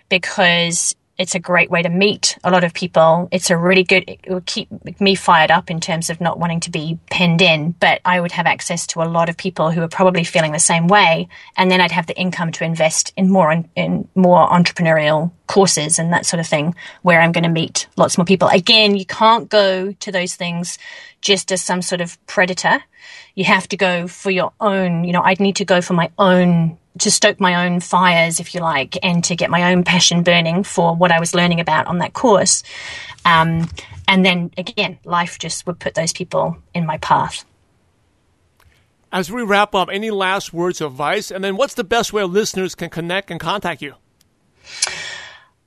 [0.08, 3.28] because it's a great way to meet a lot of people.
[3.30, 4.68] It's a really good, it would keep
[5.00, 8.32] me fired up in terms of not wanting to be penned in, but I would
[8.32, 11.28] have access to a lot of people who are probably feeling the same way.
[11.56, 15.98] And then I'd have the income to invest in more, in, in more entrepreneurial courses
[15.98, 18.48] and that sort of thing where I'm going to meet lots more people.
[18.48, 20.78] Again, you can't go to those things
[21.20, 22.82] just as some sort of predator.
[23.36, 26.10] You have to go for your own, you know, I'd need to go for my
[26.18, 30.22] own to stoke my own fires, if you like, and to get my own passion
[30.22, 32.62] burning for what I was learning about on that course.
[33.24, 33.68] Um,
[34.06, 37.44] and then again, life just would put those people in my path.
[39.12, 41.30] As we wrap up, any last words of advice?
[41.30, 43.94] And then what's the best way listeners can connect and contact you?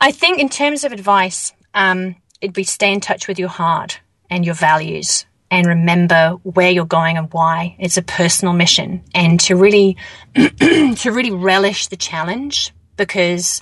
[0.02, 4.02] I think, in terms of advice, um, it'd be stay in touch with your heart
[4.30, 7.76] and your values and remember where you're going and why.
[7.80, 9.98] It's a personal mission and to really,
[10.36, 13.62] to really relish the challenge because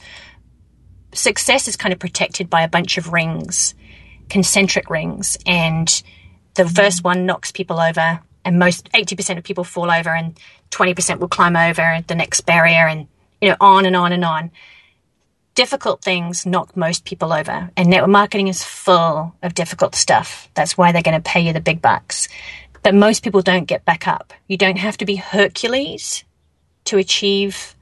[1.14, 3.76] success is kind of protected by a bunch of rings,
[4.30, 5.38] concentric rings.
[5.46, 6.04] And
[6.56, 10.40] the first one knocks people over and most 80% of people fall over and
[10.72, 13.08] 20% will climb over the next barrier and,
[13.42, 14.52] you know, on and on and on
[15.56, 17.70] difficult things knock most people over.
[17.78, 20.50] And network marketing is full of difficult stuff.
[20.54, 22.28] That's why they're going to pay you the big bucks.
[22.86, 24.32] but most people don't get back up.
[24.48, 26.24] You don't have to be Hercules
[26.84, 27.74] to achieve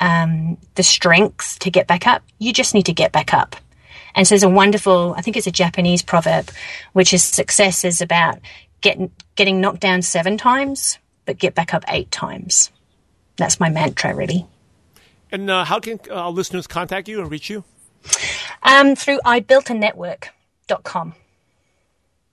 [0.00, 2.22] um, the strength to get back up.
[2.38, 3.54] You just need to get back up.
[4.14, 6.48] And so there's a wonderful, I think it's a Japanese proverb,
[6.94, 8.38] which is success is about
[8.80, 12.70] getting getting knocked down seven times, but get back up eight times.
[13.36, 14.46] That's my mantra, really.
[15.36, 17.62] And uh, how can uh, listeners contact you and reach you?
[18.62, 21.14] Um, through ibuiltanetwork.com.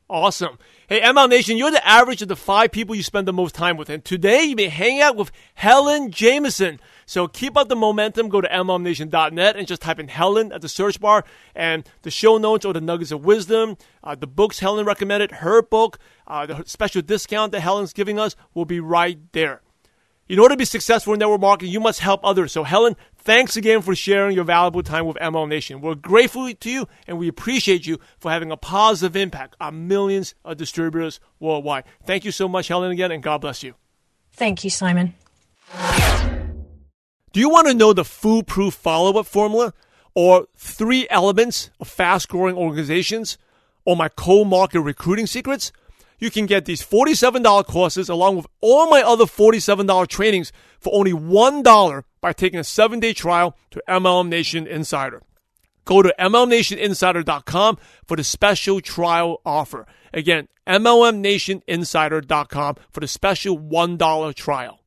[0.09, 0.57] Awesome.
[0.87, 3.75] Hey, ML Nation, you're the average of the five people you spend the most time
[3.75, 3.89] with.
[3.89, 6.79] And today you may hang out with Helen Jamieson.
[7.05, 8.29] So keep up the momentum.
[8.29, 11.25] Go to mlmnation.net and just type in Helen at the search bar.
[11.53, 15.61] And the show notes or the nuggets of wisdom, uh, the books Helen recommended, her
[15.61, 19.61] book, uh, the special discount that Helen's giving us will be right there.
[20.29, 22.53] In order to be successful in network marketing, you must help others.
[22.53, 25.81] So, Helen, thanks again for sharing your valuable time with MLM Nation.
[25.81, 30.33] We're grateful to you and we appreciate you for having a positive impact on millions
[30.45, 31.83] of distributors worldwide.
[32.05, 33.75] Thank you so much, Helen, again, and God bless you.
[34.31, 35.13] Thank you, Simon.
[37.33, 39.73] Do you want to know the foolproof follow up formula
[40.15, 43.37] or three elements of fast growing organizations
[43.83, 45.73] or my cold market recruiting secrets?
[46.23, 51.11] You can get these $47 courses along with all my other $47 trainings for only
[51.11, 55.21] $1 by taking a seven day trial to MLM Nation Insider.
[55.83, 59.85] Go to MLMNationInsider.com for the special trial offer.
[60.13, 64.79] Again, MLMNationInsider.com for the special $1 trial.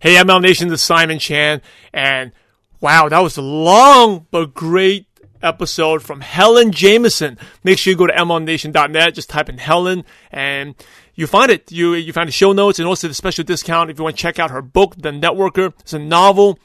[0.00, 2.32] Hey, MLM Nation, this is Simon Chan, and
[2.80, 5.06] wow, that was a long but great
[5.46, 7.38] episode from Helen Jamieson.
[7.64, 10.74] Make sure you go to mlmnation.net, just type in Helen, and
[11.14, 11.72] you find it.
[11.72, 14.20] You you find the show notes and also the special discount if you want to
[14.20, 15.72] check out her book, The Networker.
[15.80, 16.58] It's a novel,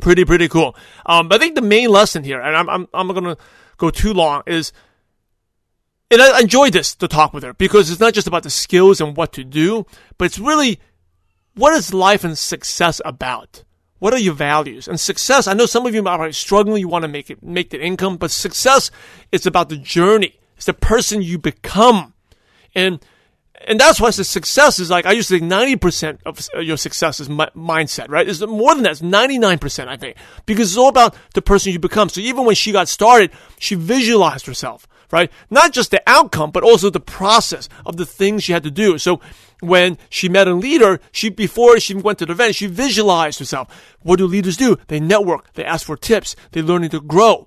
[0.00, 0.76] pretty pretty cool.
[1.06, 3.36] Um, but I think the main lesson here, and I'm I'm I'm gonna
[3.76, 4.72] go too long, is.
[6.10, 9.00] And I enjoyed this to talk with her because it's not just about the skills
[9.00, 9.84] and what to do,
[10.16, 10.78] but it's really
[11.54, 13.64] what is life and success about?
[14.04, 14.86] What are your values?
[14.86, 17.70] And success, I know some of you are struggling, you want to make it, make
[17.70, 18.90] the income, but success
[19.32, 20.34] is about the journey.
[20.56, 22.12] It's the person you become.
[22.74, 23.02] And,
[23.66, 27.18] and that's why the success is like, I used to think 90% of your success
[27.18, 28.28] is mindset, right?
[28.28, 28.92] It's more than that.
[28.92, 32.10] It's 99%, I think, because it's all about the person you become.
[32.10, 35.30] So even when she got started, she visualized herself, right?
[35.48, 38.98] Not just the outcome, but also the process of the things she had to do.
[38.98, 39.20] So
[39.60, 43.94] when she met a leader, she before she went to the event, she visualized herself.
[44.02, 44.76] What do leaders do?
[44.88, 47.46] They network, they ask for tips, they learning to grow.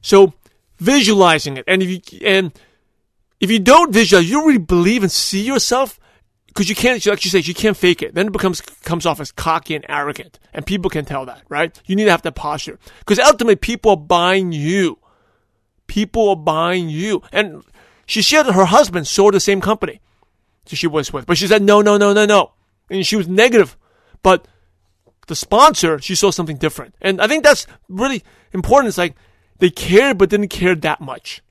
[0.00, 0.32] So
[0.78, 2.52] visualizing it, and if you and
[3.38, 6.00] if you don't visualize, you don't really believe and see yourself
[6.46, 8.14] because you can't, like you say, you can't fake it.
[8.14, 11.78] Then it becomes comes off as cocky and arrogant, and people can tell that, right?
[11.84, 14.99] You need to have that posture because ultimately people are buying you.
[15.90, 17.64] People are buying you, and
[18.06, 20.00] she shared that her husband sold the same company
[20.66, 21.26] So she was with.
[21.26, 22.52] But she said, no, no, no, no, no.
[22.88, 23.76] And she was negative.
[24.22, 24.46] But
[25.26, 26.94] the sponsor, she saw something different.
[27.00, 28.22] And I think that's really
[28.52, 28.90] important.
[28.90, 29.16] It's like
[29.58, 31.42] they cared, but didn't care that much.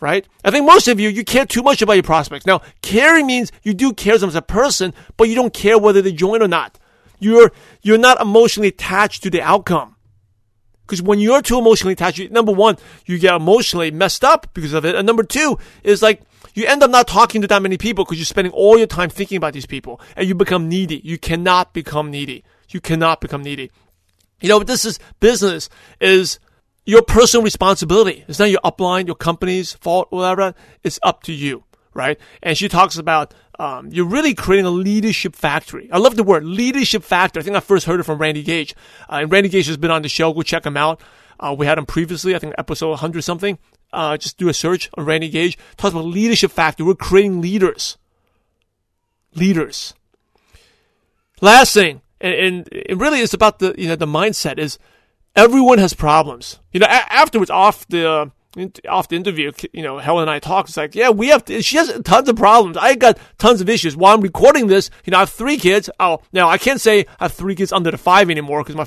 [0.00, 0.26] Right?
[0.42, 2.46] I think most of you, you care too much about your prospects.
[2.46, 6.00] Now, caring means you do care them as a person, but you don't care whether
[6.00, 6.78] they join or not.
[7.18, 9.91] You're, you're not emotionally attached to the outcome.
[10.86, 12.76] Because when you're too emotionally attached, number one,
[13.06, 14.94] you get emotionally messed up because of it.
[14.94, 16.22] And number two is like,
[16.54, 19.08] you end up not talking to that many people because you're spending all your time
[19.08, 21.00] thinking about these people and you become needy.
[21.04, 22.44] You cannot become needy.
[22.68, 23.70] You cannot become needy.
[24.40, 25.68] You know, this is business
[26.00, 26.40] is
[26.84, 28.24] your personal responsibility.
[28.28, 30.54] It's not your upline, your company's fault, whatever.
[30.82, 31.64] It's up to you,
[31.94, 32.18] right?
[32.42, 35.88] And she talks about um, you're really creating a leadership factory.
[35.92, 37.40] I love the word leadership factory.
[37.40, 38.74] I think I first heard it from Randy Gage.
[39.10, 40.32] Uh, and Randy Gage has been on the show.
[40.32, 41.00] Go check him out.
[41.38, 43.58] Uh, we had him previously, I think episode 100 something
[43.92, 45.58] uh, just do a search on Randy Gage.
[45.76, 46.84] Talks about leadership factor.
[46.84, 47.98] We're creating leaders.
[49.34, 49.94] Leaders.
[51.40, 54.78] Last thing, and, and it really is about the you know the mindset is
[55.34, 56.60] everyone has problems.
[56.72, 58.30] You know, a- afterwards off the
[58.88, 60.68] off the interview, you know, Helen and I talked.
[60.68, 61.44] It's like, yeah, we have.
[61.46, 62.76] To, she has tons of problems.
[62.76, 63.96] I got tons of issues.
[63.96, 65.88] While I'm recording this, you know, I have three kids.
[65.98, 68.86] Oh, now I can't say I have three kids under the five anymore because my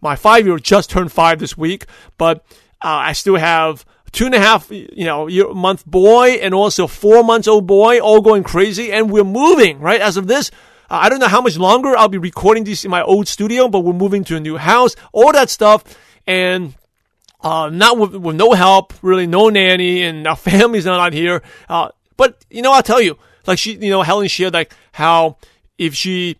[0.00, 1.86] my five year old just turned five this week.
[2.16, 2.38] But
[2.80, 6.86] uh, I still have two and a half, you know, year, month boy and also
[6.86, 8.92] four months old boy all going crazy.
[8.92, 10.00] And we're moving, right?
[10.00, 10.50] As of this,
[10.90, 13.68] uh, I don't know how much longer I'll be recording these in my old studio,
[13.68, 15.84] but we're moving to a new house, all that stuff.
[16.26, 16.74] And,
[17.42, 21.42] uh, not with, with no help, really no nanny and our family's not out here.
[21.68, 25.38] Uh, but, you know, I'll tell you, like she, you know, Helen shared like how
[25.78, 26.36] if she,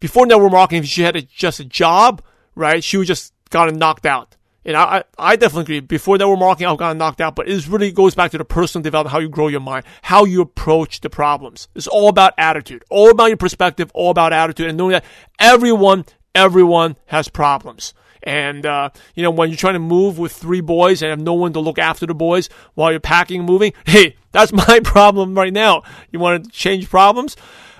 [0.00, 2.22] before network marketing, if she had a, just a job,
[2.54, 5.80] right, she would just got knocked out And I, I definitely agree.
[5.80, 8.82] Before network marketing, I got knocked out, but it really goes back to the personal
[8.82, 11.68] development, how you grow your mind, how you approach the problems.
[11.74, 15.04] It's all about attitude, all about your perspective, all about attitude, and knowing that
[15.38, 17.94] everyone, everyone has problems.
[18.22, 21.34] And, uh, you know, when you're trying to move with three boys and have no
[21.34, 25.34] one to look after the boys while you're packing and moving, hey, that's my problem
[25.34, 25.82] right now.
[26.10, 27.36] You want to change problems?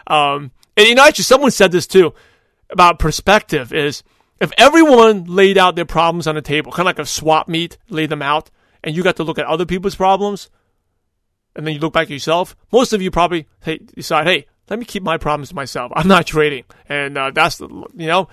[0.06, 2.14] Um, and, you know, actually, someone said this too
[2.70, 4.02] about perspective is,
[4.40, 7.76] if everyone laid out their problems on the table, kind of like a swap meet,
[7.90, 8.50] lay them out,
[8.82, 10.48] and you got to look at other people's problems,
[11.54, 14.78] and then you look back at yourself, most of you probably hey, decide, hey, let
[14.78, 15.92] me keep my problems to myself.
[15.94, 16.64] I'm not trading.
[16.88, 18.28] And uh, that's, the, you know,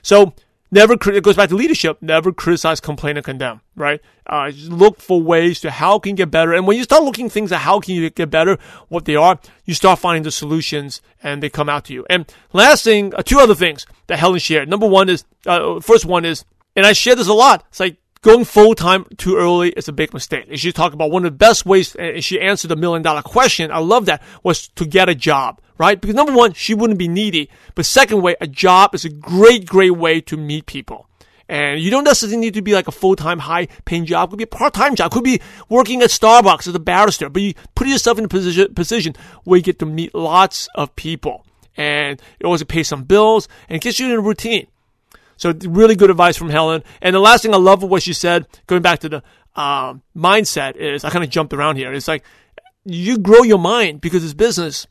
[0.00, 0.34] so
[0.72, 4.00] never, it goes back to leadership, never criticize, complain, and condemn, right?
[4.26, 6.52] Uh, look for ways to how can you get better.
[6.52, 8.58] And when you start looking things at how can you get better,
[8.88, 12.04] what they are, you start finding the solutions and they come out to you.
[12.10, 14.68] And last thing, uh, two other things that Helen shared.
[14.68, 16.44] Number one is, uh, first one is,
[16.74, 17.64] and I share this a lot.
[17.68, 20.46] It's like going full time too early is a big mistake.
[20.48, 23.22] And she talked about one of the best ways, and she answered the million dollar
[23.22, 23.70] question.
[23.70, 26.00] I love that was to get a job, right?
[26.00, 27.50] Because number one, she wouldn't be needy.
[27.74, 31.08] But second way, a job is a great, great way to meet people.
[31.48, 34.28] And you don't necessarily need to be like a full-time, high-paying job.
[34.28, 35.10] It could be a part-time job.
[35.10, 37.28] It could be working at Starbucks as a barrister.
[37.28, 40.94] But you put yourself in a position, position where you get to meet lots of
[40.94, 41.44] people.
[41.76, 44.68] And it also pays some bills and gets you in a routine.
[45.36, 46.84] So really good advice from Helen.
[47.00, 49.22] And the last thing I love of what she said, going back to the
[49.56, 51.92] um, mindset, is I kind of jumped around here.
[51.92, 52.22] It's like
[52.84, 54.86] you grow your mind because it's business.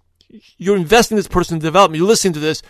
[0.57, 1.97] You're investing in this person's development.
[1.97, 2.61] You're listening to this.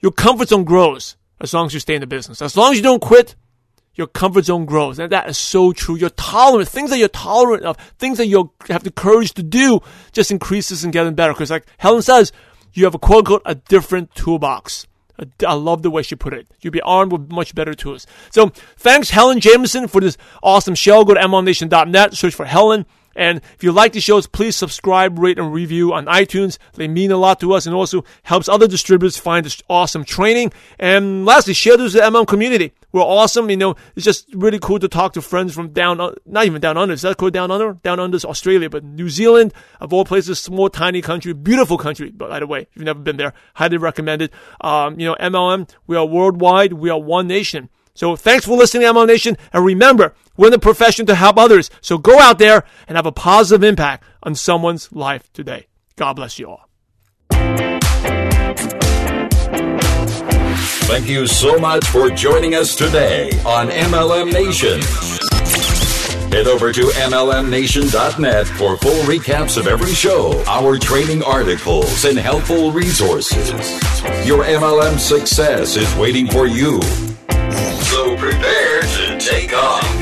[0.00, 2.42] Your comfort zone grows as long as you stay in the business.
[2.42, 3.34] As long as you don't quit,
[3.94, 4.98] your comfort zone grows.
[4.98, 5.96] And that is so true.
[5.96, 9.80] Your tolerance, things that you're tolerant of, things that you have the courage to do
[10.12, 11.32] just increases and getting better.
[11.32, 12.32] Because like Helen says,
[12.72, 14.86] you have a quote unquote a different toolbox.
[15.46, 16.46] I love the way she put it.
[16.60, 18.06] You'll be armed with much better tools.
[18.30, 21.04] So thanks, Helen Jamieson, for this awesome show.
[21.04, 22.86] Go to MLMNation.net, search for Helen.
[23.16, 26.58] And if you like the shows, please subscribe, rate, and review on iTunes.
[26.74, 30.52] They mean a lot to us and also helps other distributors find this awesome training.
[30.78, 32.72] And lastly, share this with the MLM community.
[32.92, 33.50] We're awesome.
[33.50, 36.76] You know, it's just really cool to talk to friends from down, not even down
[36.76, 36.94] under.
[36.94, 37.74] Is that cool down under?
[37.74, 42.10] Down under is Australia, but New Zealand, of all places, small, tiny country, beautiful country.
[42.10, 44.30] But by the way, if you've never been there, highly recommended.
[44.60, 46.72] Um, you know, MLM, we are worldwide.
[46.72, 47.68] We are one nation.
[48.00, 49.36] So thanks for listening to MLM Nation.
[49.52, 51.68] And remember, we're in the profession to help others.
[51.82, 55.66] So go out there and have a positive impact on someone's life today.
[55.96, 56.66] God bless you all.
[60.88, 64.80] Thank you so much for joining us today on MLM Nation.
[66.32, 72.72] Head over to MLMNation.net for full recaps of every show, our training articles, and helpful
[72.72, 73.50] resources.
[74.26, 76.80] Your MLM success is waiting for you.
[77.90, 79.99] So prepare to take off.